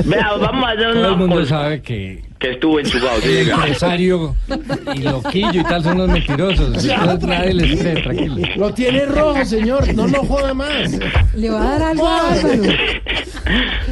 [0.05, 1.49] Vea, vamos a hacer Todo el una mundo cosa.
[1.61, 3.55] sabe que Que estuvo enchufado, sí, el diga.
[3.55, 4.35] empresario
[4.95, 6.83] y loquillo y tal son los mentirosos.
[6.85, 8.35] Entonces nadie les cree, tranquilo.
[8.57, 9.93] Lo tiene rojo, señor.
[9.95, 10.91] No lo joda más.
[11.35, 12.63] Le va a dar algo a Álvaro.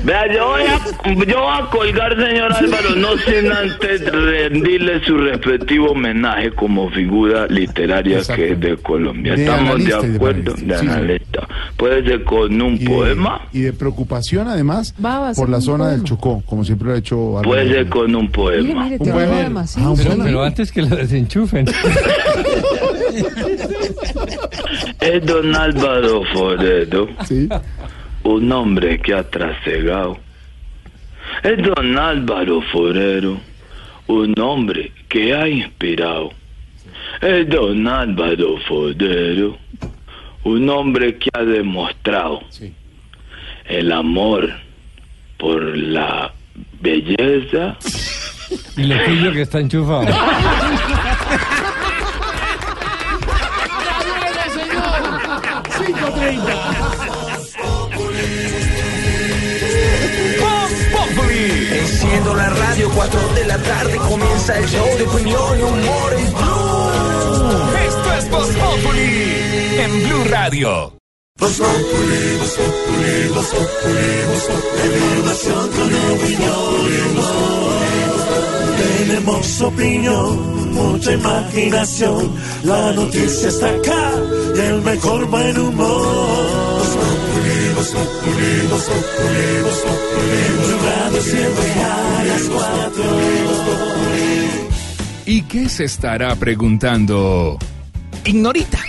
[0.04, 5.18] Vea, yo voy, a, yo voy a colgar, señor Álvaro, no sin antes rendirle su
[5.18, 9.36] respectivo homenaje como figura literaria que es de Colombia.
[9.36, 10.54] De ¿Estamos de de acuerdo?
[10.54, 11.48] De sí, analista.
[11.78, 15.62] Puede ser con un Y de- poema, Y de preocupación, además, Va, va por la
[15.62, 16.10] zona del poema.
[16.10, 17.50] Chocó, como siempre lo ha hecho Álvaro.
[17.50, 18.84] puede ser con un Mire, poema.
[18.84, 19.68] mire, Un poema.
[19.68, 19.80] sí.
[19.84, 20.24] Ah, un Pero, poema.
[20.26, 21.66] pero antes que lo desenchufen.
[25.02, 27.50] Es don Álvaro Forero, Sí.
[28.24, 30.18] un hombre que ha trasegado.
[31.44, 33.38] Es don Álvaro Forero,
[34.08, 36.32] un hombre que ha inspirado.
[37.22, 39.58] Es don Álvaro Forero,
[40.44, 42.74] un hombre que ha demostrado Sí.
[43.66, 44.50] el amor
[45.38, 46.34] por la
[46.80, 47.78] belleza
[48.78, 50.08] Y loquillo que está enchufado.
[61.74, 66.34] Enciendo la radio, 4 de la tarde comienza el show de opinión y humor en
[66.34, 67.78] Blue.
[67.88, 70.94] Esto es Voz Populi en Blue Radio.
[71.40, 77.81] Voz Populi, Voz Populi, Voz Populi, Voz Populi, información con opinión y humor.
[79.12, 82.32] Tenemos opinión, mucha imaginación,
[82.64, 84.12] la noticia está acá
[84.56, 86.82] y el mejor buen humor.
[90.86, 93.04] Radio siempre a las 4.
[95.26, 97.60] ¿Y qué se estará preguntando?
[98.24, 98.80] Ignorita.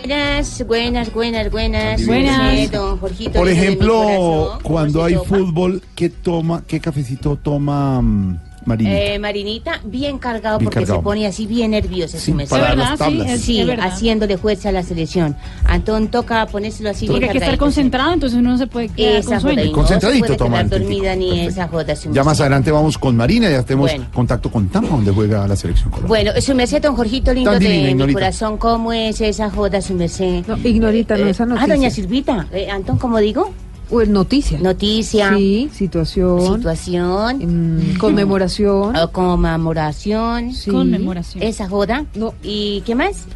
[0.00, 2.04] Buenas, buenas, buenas, buenas.
[2.04, 2.52] Buenas.
[2.54, 3.38] Eh, don Jorgito.
[3.38, 5.28] Por ejemplo, corazón, ¿cómo cuando hay toma?
[5.28, 9.00] fútbol, ¿qué toma, qué cafecito toma mm, Marinita.
[9.00, 11.00] Eh, Marinita, bien cargado Bien porque cargado.
[11.00, 12.18] se pone así bien nerviosa.
[12.18, 12.56] Sí, su merced.
[12.56, 13.26] para las tablas.
[13.32, 13.86] Sí, Sí, sí, es verdad.
[13.86, 15.36] haciéndole fuerza a la selección.
[15.64, 18.88] Antón toca ponérselo así Porque bien hay que estar concentrado, entonces uno no se puede
[18.88, 19.56] quedar Esa con sueño.
[19.56, 20.78] joda, y no Concentradito toma tintico.
[20.80, 21.96] dormida ni esa joda.
[21.96, 24.06] su Ya más adelante vamos con Marina, ya tenemos Bueno.
[24.12, 26.30] contacto con Tampa, donde juega la selección colombiana.
[26.32, 28.18] Bueno, su merced, don Jorgito lindo Tan de divina, mi Ignorita.
[28.18, 30.44] corazón, ¿cómo es esa joda, su merced?
[30.46, 31.74] No, ignorita, no, esa Ah, noticia.
[31.74, 32.46] doña Silvita.
[32.52, 33.52] Eh, Antón, ¿cómo digo?
[33.92, 34.58] Pues noticia.
[34.58, 35.36] Noticia.
[35.36, 36.56] Sí, situación.
[36.56, 37.90] Situación.
[37.92, 38.96] mm, conmemoración.
[38.96, 40.54] O conmemoración.
[40.54, 40.70] Sí.
[40.70, 41.42] Conmemoración.
[41.42, 42.06] Esa joda.
[42.14, 42.32] No.
[42.42, 43.26] ¿Y qué más?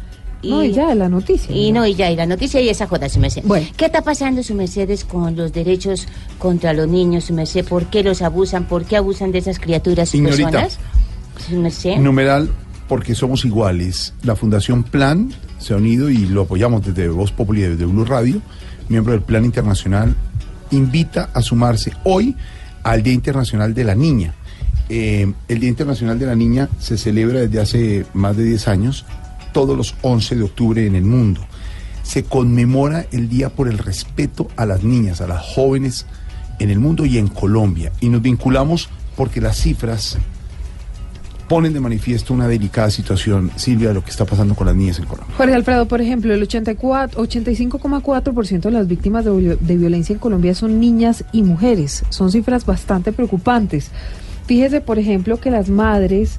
[0.41, 1.55] No, y ya, la noticia.
[1.55, 3.43] Y no, y ya, y la noticia y esa joda, su merced.
[3.75, 6.07] ¿Qué está pasando, su Mercedes, con los derechos
[6.39, 7.63] contra los niños, su merced?
[7.63, 8.65] ¿Por qué los abusan?
[8.65, 10.79] ¿Por qué abusan de esas criaturas y personas?
[11.47, 11.97] Su merced.
[11.97, 12.49] Numeral,
[12.87, 14.15] porque somos iguales.
[14.23, 18.41] La Fundación Plan se ha unido y lo apoyamos desde Voz Populi, desde Blue Radio,
[18.89, 20.15] miembro del Plan Internacional,
[20.71, 22.35] invita a sumarse hoy
[22.83, 24.33] al Día Internacional de la Niña.
[24.89, 29.05] Eh, el Día Internacional de la Niña se celebra desde hace más de 10 años,
[29.53, 31.41] todos los 11 de octubre en el mundo.
[32.03, 36.05] Se conmemora el día por el respeto a las niñas, a las jóvenes
[36.59, 37.91] en el mundo y en Colombia.
[37.99, 40.17] Y nos vinculamos porque las cifras
[41.47, 44.99] ponen de manifiesto una delicada situación, Silvia, de lo que está pasando con las niñas
[44.99, 45.33] en Colombia.
[45.37, 50.19] Jorge Alfredo, por ejemplo, el 84 85,4% de las víctimas de, viol- de violencia en
[50.19, 52.03] Colombia son niñas y mujeres.
[52.09, 53.91] Son cifras bastante preocupantes.
[54.45, 56.35] Fíjese, por ejemplo, que las madres,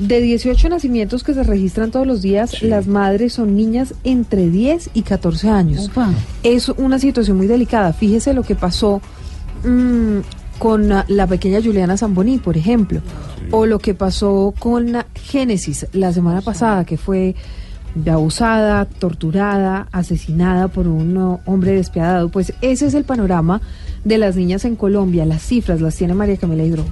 [0.00, 4.90] de 18 nacimientos que se registran todos los días, las madres son niñas entre 10
[4.94, 5.90] y 14 años.
[6.42, 7.92] Es una situación muy delicada.
[7.92, 9.00] Fíjese lo que pasó
[9.64, 10.18] mm,
[10.58, 13.00] con la pequeña Juliana Zamboni, por ejemplo,
[13.50, 17.34] o lo que pasó con Génesis la semana pasada, que fue
[18.06, 22.28] abusada, torturada, asesinada por un hombre despiadado.
[22.28, 23.60] Pues ese es el panorama
[24.04, 25.24] de las niñas en Colombia.
[25.24, 26.84] Las cifras las tiene María Camila Hidro.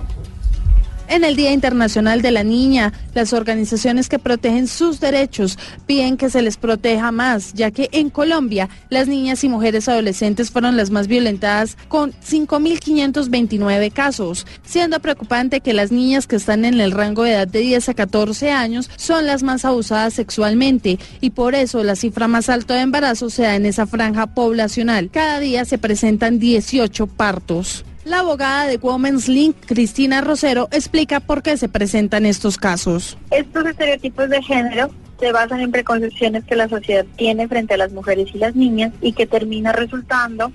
[1.07, 6.31] En el Día Internacional de la Niña, las organizaciones que protegen sus derechos piden que
[6.31, 10.91] se les proteja más, ya que en Colombia las niñas y mujeres adolescentes fueron las
[10.91, 17.25] más violentadas con 5.529 casos, siendo preocupante que las niñas que están en el rango
[17.25, 21.85] de edad de 10 a 14 años son las más abusadas sexualmente y por eso
[21.85, 25.11] la cifra más alta de embarazos se da en esa franja poblacional.
[25.11, 27.85] Cada día se presentan 18 partos.
[28.05, 33.17] La abogada de Women's Link, Cristina Rosero, explica por qué se presentan estos casos.
[33.31, 37.93] Estos estereotipos de género se basan en preconcepciones que la sociedad tiene frente a las
[37.93, 40.53] mujeres y las niñas y que termina resultando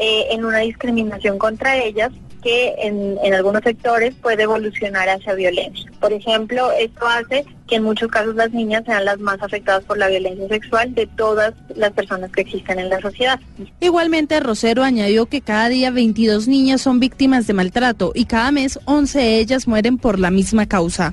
[0.00, 2.10] eh, en una discriminación contra ellas
[2.42, 5.90] que en, en algunos sectores puede evolucionar hacia violencia.
[6.00, 9.96] Por ejemplo, esto hace que en muchos casos las niñas sean las más afectadas por
[9.96, 13.38] la violencia sexual de todas las personas que existen en la sociedad.
[13.80, 18.80] Igualmente, Rosero añadió que cada día 22 niñas son víctimas de maltrato y cada mes
[18.84, 21.12] 11 de ellas mueren por la misma causa.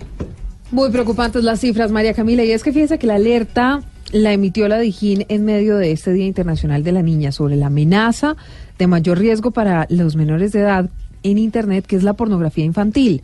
[0.71, 2.43] Muy preocupantes las cifras, María Camila.
[2.43, 6.13] Y es que fíjese que la alerta la emitió la Dijín en medio de este
[6.13, 8.36] Día Internacional de la Niña sobre la amenaza
[8.78, 10.89] de mayor riesgo para los menores de edad
[11.24, 13.22] en Internet, que es la pornografía infantil.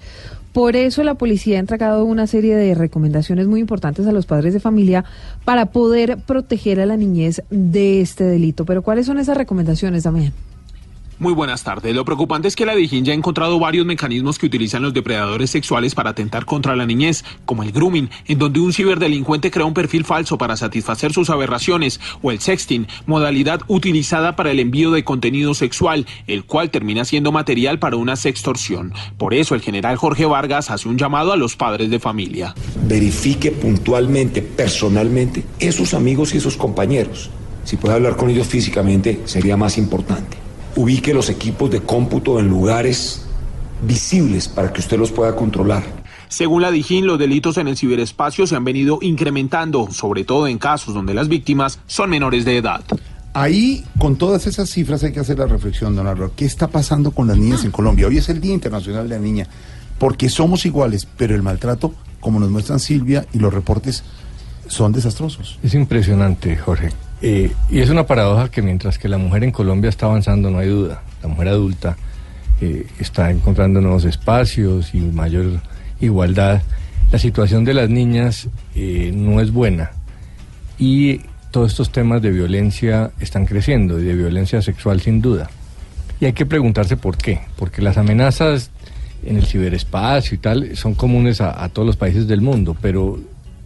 [0.53, 4.53] Por eso la policía ha entregado una serie de recomendaciones muy importantes a los padres
[4.53, 5.03] de familia
[5.45, 8.63] para poder proteger a la niñez de este delito.
[8.63, 10.31] Pero ¿cuáles son esas recomendaciones, Damián?
[11.23, 11.95] Muy buenas tardes.
[11.95, 15.51] Lo preocupante es que la Dijín ya ha encontrado varios mecanismos que utilizan los depredadores
[15.51, 19.73] sexuales para atentar contra la niñez, como el grooming, en donde un ciberdelincuente crea un
[19.73, 25.05] perfil falso para satisfacer sus aberraciones, o el sexting, modalidad utilizada para el envío de
[25.05, 28.91] contenido sexual, el cual termina siendo material para una sextorsión.
[29.17, 32.53] Por eso el general Jorge Vargas hace un llamado a los padres de familia.
[32.85, 37.29] verifique puntualmente, personalmente, esos amigos y esos compañeros.
[37.63, 40.42] Si puede hablar con ellos físicamente, sería más importante.
[40.75, 43.25] Ubique los equipos de cómputo en lugares
[43.81, 45.83] visibles para que usted los pueda controlar.
[46.29, 50.57] Según la Dijín, los delitos en el ciberespacio se han venido incrementando, sobre todo en
[50.57, 52.81] casos donde las víctimas son menores de edad.
[53.35, 56.31] Ahí, con todas esas cifras, hay que hacer la reflexión, don Álvaro.
[56.35, 58.07] ¿Qué está pasando con las niñas en Colombia?
[58.07, 59.47] Hoy es el Día Internacional de la Niña,
[59.99, 64.03] porque somos iguales, pero el maltrato, como nos muestran Silvia y los reportes,
[64.67, 65.59] son desastrosos.
[65.61, 66.89] Es impresionante, Jorge.
[67.25, 70.59] Eh, y es una paradoja que mientras que la mujer en Colombia está avanzando, no
[70.59, 71.95] hay duda, la mujer adulta
[72.59, 75.61] eh, está encontrando nuevos espacios y mayor
[76.01, 76.61] igualdad,
[77.13, 79.91] la situación de las niñas eh, no es buena.
[80.77, 81.21] Y
[81.51, 85.49] todos estos temas de violencia están creciendo, y de violencia sexual sin duda.
[86.19, 87.39] Y hay que preguntarse por qué.
[87.55, 88.69] Porque las amenazas
[89.25, 93.17] en el ciberespacio y tal son comunes a, a todos los países del mundo, pero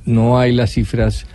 [0.06, 1.26] no hay las cifras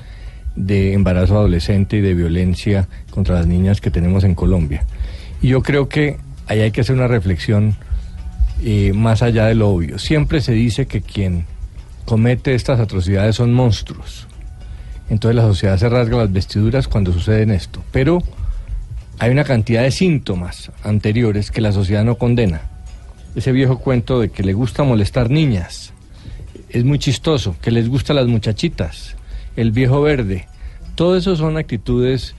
[0.57, 4.84] de embarazo adolescente y de violencia contra las niñas que tenemos en Colombia.
[5.40, 7.76] Y yo creo que ahí hay que hacer una reflexión
[8.62, 9.98] eh, más allá de lo obvio.
[9.98, 11.46] Siempre se dice que quien
[12.05, 14.28] comete estas atrocidades son monstruos.
[15.11, 17.83] Entonces la sociedad se rasga las vestiduras cuando sucede esto.
[17.91, 18.18] Pero
[19.18, 22.62] hay una cantidad de síntomas anteriores que la sociedad no condena.
[23.34, 25.92] Ese viejo cuento de que le gusta molestar niñas.
[26.68, 29.16] Es muy chistoso, que les gustan las muchachitas,
[29.57, 30.46] el viejo verde.
[30.95, 32.34] Todo eso son actitudes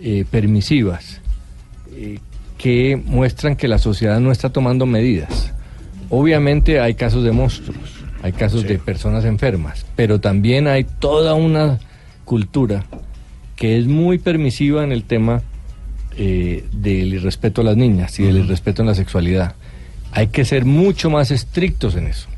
[0.00, 1.20] eh, permisivas
[1.92, 2.18] eh,
[2.56, 5.52] que muestran que la sociedad no está tomando medidas.
[6.10, 11.78] Obviamente hay casos de monstruos, hay casos de personas enfermas, pero también hay toda una
[12.24, 12.84] cultura
[13.56, 15.42] que es muy permisiva en el tema
[16.16, 19.54] eh, del irrespeto a las niñas y del irrespeto en la sexualidad.
[20.12, 22.28] Hay que ser mucho más estrictos en eso.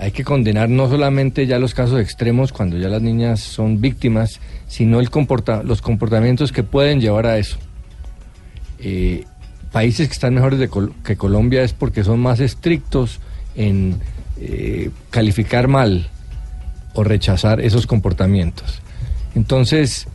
[0.00, 4.40] Hay que condenar no solamente ya los casos extremos cuando ya las niñas son víctimas,
[4.66, 7.56] sino el comporta los comportamientos que pueden llevar a eso.
[8.78, 9.24] Eh,
[9.72, 10.70] países que están mejores de
[11.04, 13.20] que Colombia es porque son más estrictos
[13.54, 13.98] en
[14.40, 16.08] eh, calificar mal
[16.94, 18.80] o rechazar esos comportamientos.
[19.34, 20.06] Entonces,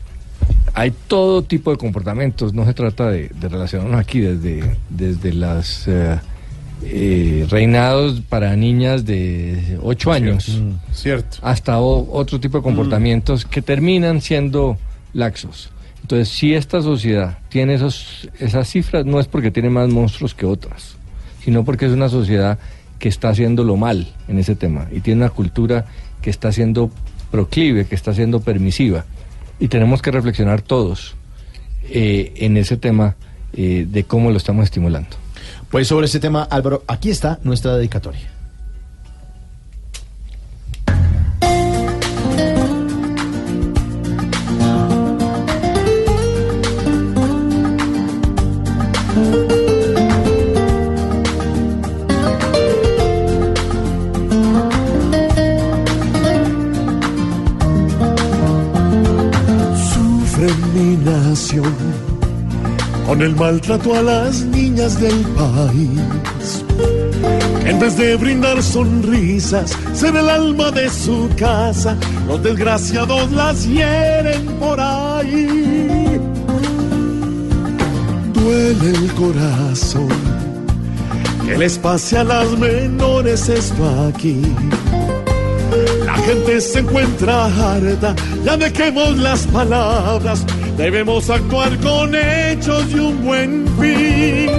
[0.74, 5.88] hay todo tipo de comportamientos, no se trata de, de relacionarnos aquí desde, desde las
[5.88, 6.20] eh,
[6.86, 10.60] eh, reinados para niñas de 8 años
[10.94, 11.38] Cierto.
[11.42, 14.78] hasta o- otro tipo de comportamientos que terminan siendo
[15.14, 15.70] laxos.
[16.02, 20.46] Entonces, si esta sociedad tiene esos, esas cifras, no es porque tiene más monstruos que
[20.46, 20.96] otras,
[21.44, 22.60] sino porque es una sociedad
[23.00, 25.86] que está haciéndolo mal en ese tema y tiene una cultura
[26.22, 26.92] que está siendo
[27.32, 29.06] proclive, que está siendo permisiva.
[29.60, 31.16] Y tenemos que reflexionar todos
[31.90, 33.16] eh, en ese tema
[33.54, 35.16] eh, de cómo lo estamos estimulando.
[35.74, 38.30] Pues sobre ese tema, Álvaro, aquí está nuestra dedicatoria.
[59.92, 62.03] Sufre mi nación
[63.06, 66.64] con el maltrato a las niñas del país.
[67.66, 71.98] En vez de brindar sonrisas, se ve el alma de su casa.
[72.28, 76.20] Los desgraciados las hieren por ahí.
[78.34, 80.10] Duele el corazón
[81.46, 84.42] que les pase a las menores esto aquí.
[86.06, 88.16] La gente se encuentra harta,
[88.46, 90.46] ya dejemos las palabras,
[90.78, 94.50] debemos actuar con hechos y un buen fin.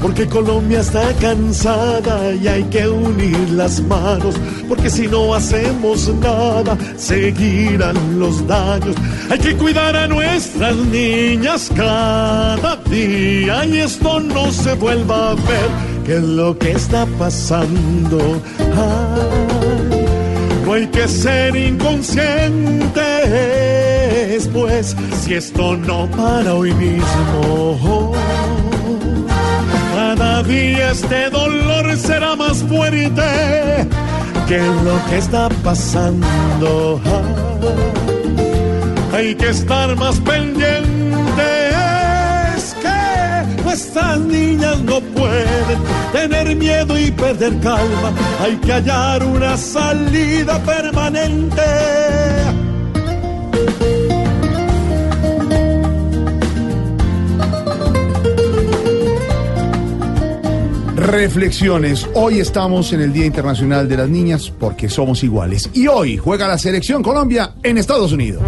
[0.00, 4.34] Porque Colombia está cansada y hay que unir las manos,
[4.66, 8.96] porque si no hacemos nada, seguirán los daños.
[9.28, 15.70] Hay que cuidar a nuestras niñas cada día y esto no se vuelva a ver,
[16.06, 18.40] que es lo que está pasando.
[20.64, 23.04] No hay que ser inconscientes,
[24.52, 28.12] pues si esto no para hoy mismo,
[29.94, 33.22] cada día este dolor será más fuerte
[34.48, 37.00] que lo que está pasando.
[39.12, 40.74] Hay que estar más pendientes
[42.82, 45.78] que nuestras niñas no pueden
[46.12, 48.12] tener miedo y perder calma.
[48.42, 51.62] Hay que hallar una salida permanente.
[61.10, 62.08] Reflexiones.
[62.14, 65.68] Hoy estamos en el Día Internacional de las Niñas porque somos iguales.
[65.72, 68.42] Y hoy juega la selección Colombia en Estados Unidos.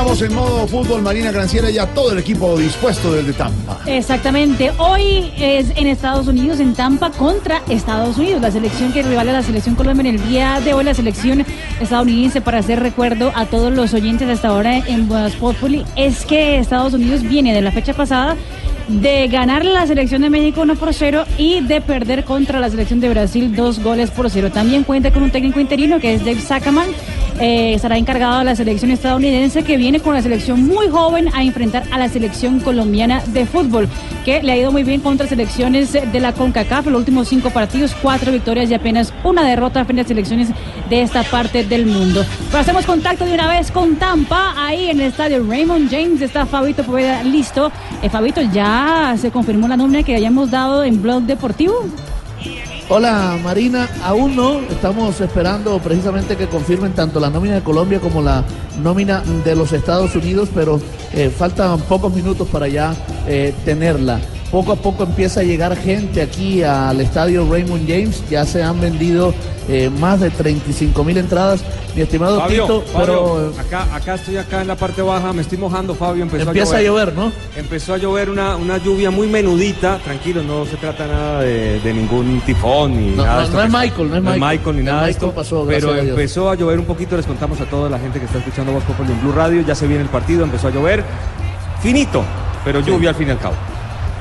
[0.00, 3.80] Estamos en modo fútbol, Marina Granciera, ya todo el equipo dispuesto desde Tampa.
[3.84, 4.72] Exactamente.
[4.78, 8.40] Hoy es en Estados Unidos, en Tampa, contra Estados Unidos.
[8.40, 11.44] La selección que rivale a la selección Colombia en el día de hoy, la selección
[11.80, 16.56] estadounidense, para hacer recuerdo a todos los oyentes hasta ahora en Voz Populi, es que
[16.58, 18.38] Estados Unidos viene de la fecha pasada
[18.88, 23.00] de ganar la selección de México 1 por 0 y de perder contra la selección
[23.00, 24.50] de Brasil 2 goles por 0.
[24.50, 26.88] También cuenta con un técnico interino que es Dave Sackerman.
[27.40, 31.42] Eh, estará encargado de la selección estadounidense que viene con una selección muy joven a
[31.42, 33.88] enfrentar a la selección colombiana de fútbol,
[34.26, 36.88] que le ha ido muy bien contra selecciones de la CONCACAF.
[36.88, 40.48] Los últimos cinco partidos, cuatro victorias y apenas una derrota frente a selecciones
[40.90, 42.26] de esta parte del mundo.
[42.48, 46.20] Pero hacemos contacto de una vez con Tampa, ahí en el estadio Raymond James.
[46.20, 47.72] Está Fabito Poveda listo.
[48.02, 51.86] Eh, Fabito, ya se confirmó la nómina que hayamos dado en Blog Deportivo.
[52.92, 58.20] Hola Marina, aún no, estamos esperando precisamente que confirmen tanto la nómina de Colombia como
[58.20, 58.44] la
[58.82, 60.80] nómina de los Estados Unidos, pero
[61.12, 62.92] eh, faltan pocos minutos para ya
[63.28, 64.18] eh, tenerla.
[64.50, 68.80] Poco a poco empieza a llegar gente aquí al estadio Raymond James, ya se han
[68.80, 69.32] vendido
[69.68, 71.62] eh, más de 35 mil entradas,
[71.94, 75.42] mi estimado Fabio, Tito, Fabio, pero acá, acá estoy acá en la parte baja, me
[75.42, 76.24] estoy mojando, Fabio.
[76.24, 77.30] Empezó empieza a llover, ¿no?
[77.56, 81.94] Empezó a llover una, una lluvia muy menudita, tranquilo, no se trata nada de, de
[81.94, 83.34] ningún tifón ni No, nada.
[83.34, 84.76] no, de esto no es Michael, no es Michael.
[84.78, 85.30] ni nada Michael esto.
[85.32, 88.24] pasó, pero a empezó a llover un poquito, les contamos a toda la gente que
[88.24, 91.04] está escuchando Voz Populi en Blue Radio, ya se viene el partido, empezó a llover,
[91.80, 92.24] finito,
[92.64, 93.54] pero lluvia al fin y al cabo.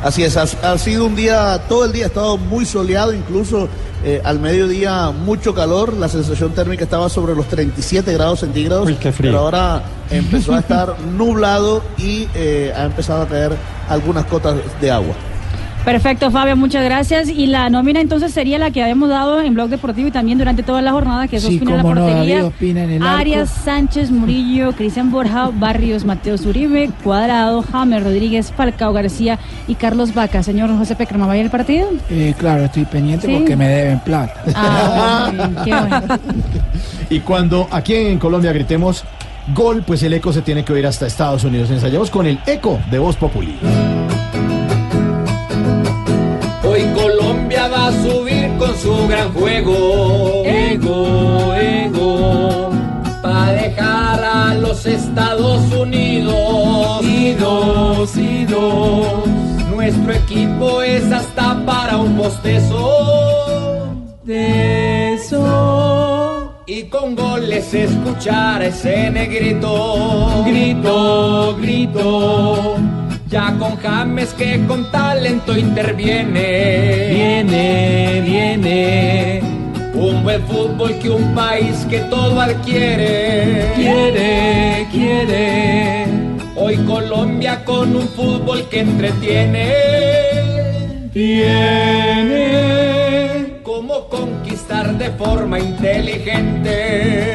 [0.03, 3.67] Así es, ha, ha sido un día, todo el día ha estado muy soleado, incluso
[4.03, 9.39] eh, al mediodía mucho calor, la sensación térmica estaba sobre los 37 grados centígrados, pero
[9.39, 13.51] ahora empezó a estar nublado y eh, ha empezado a caer
[13.89, 15.15] algunas cotas de agua.
[15.85, 17.29] Perfecto, Fabio, muchas gracias.
[17.29, 20.61] Y la nómina entonces sería la que habíamos dado en Blog Deportivo y también durante
[20.61, 22.35] toda la jornada, que es Sí, Ospina en la no, portería.
[22.35, 23.17] David Ospina en el arco.
[23.19, 30.13] Arias, Sánchez, Murillo, Cristian Borja, Barrios, Mateo Zuribe, Cuadrado, James Rodríguez, Falcao García y Carlos
[30.13, 30.43] Vaca.
[30.43, 31.87] Señor José Peckerman, ¿va a ir el partido?
[32.09, 33.35] Eh, claro, estoy pendiente Sí.
[33.37, 34.43] porque me deben plata.
[34.55, 35.31] Ah,
[35.63, 36.01] qué bueno.
[37.09, 39.03] Y cuando aquí en Colombia gritemos
[39.55, 41.71] gol, pues el eco se tiene que oír hasta Estados Unidos.
[41.71, 43.55] Ensayamos con el eco de Voz Populi.
[47.89, 50.43] A subir con su gran juego.
[50.45, 52.69] Ego, ego.
[53.23, 57.03] Pa' dejar a los Estados Unidos.
[57.03, 59.27] Idos, idos.
[59.71, 62.83] Nuestro equipo es hasta para un postezo.
[64.23, 66.63] De eso.
[66.67, 70.43] Y con goles escuchar ese negrito.
[70.45, 72.88] Grito, grito.
[73.29, 77.09] Ya con James que con talento interviene.
[77.11, 79.41] Viene, viene.
[79.93, 83.71] Un buen fútbol que un país que todo adquiere.
[83.75, 86.07] Quiere, quiere.
[86.55, 89.73] Hoy Colombia con un fútbol que entretiene.
[91.13, 92.49] Tiene
[93.61, 96.71] cómo conquistar de forma inteligente.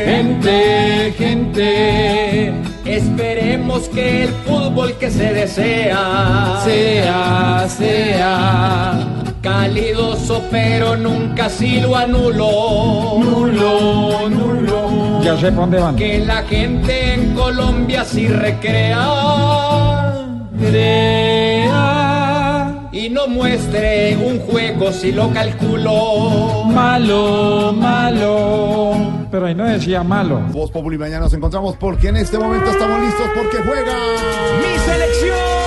[0.07, 2.64] Gente, gente.
[2.97, 8.99] Esperemos que el fútbol que se desea sea, sea
[9.43, 13.19] calidoso, pero nunca si lo anulo.
[13.19, 15.21] Nulo, nulo.
[15.25, 15.97] Ya sé dónde van.
[15.97, 20.15] Que la gente en Colombia sí recrea,
[20.61, 21.34] crea
[22.95, 26.65] y no muestre un juego si lo calculo.
[26.67, 28.95] Malo, malo.
[29.33, 30.41] Pero ahí no decía malo.
[30.53, 33.97] Voz Populi, mañana nos encontramos porque en este momento estamos listos porque juega
[34.61, 35.64] Mi selección.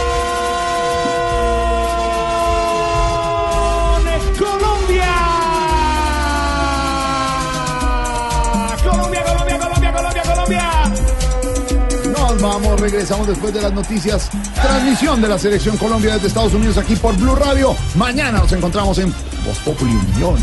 [12.40, 14.30] Nos vamos, regresamos después de las noticias.
[14.54, 17.76] Transmisión de la selección Colombia desde Estados Unidos aquí por Blue Radio.
[17.96, 19.12] Mañana nos encontramos en
[19.44, 20.36] Voz Populi, Unión,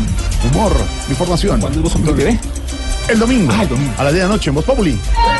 [0.51, 0.73] Humor,
[1.07, 1.61] Información.
[1.61, 2.37] ¿Cuándo es Voz Populi TV?
[3.07, 3.53] El domingo.
[3.55, 3.93] Ah, el domingo.
[3.97, 4.99] A las 10 de la noche en Voz Populi.
[5.15, 5.39] A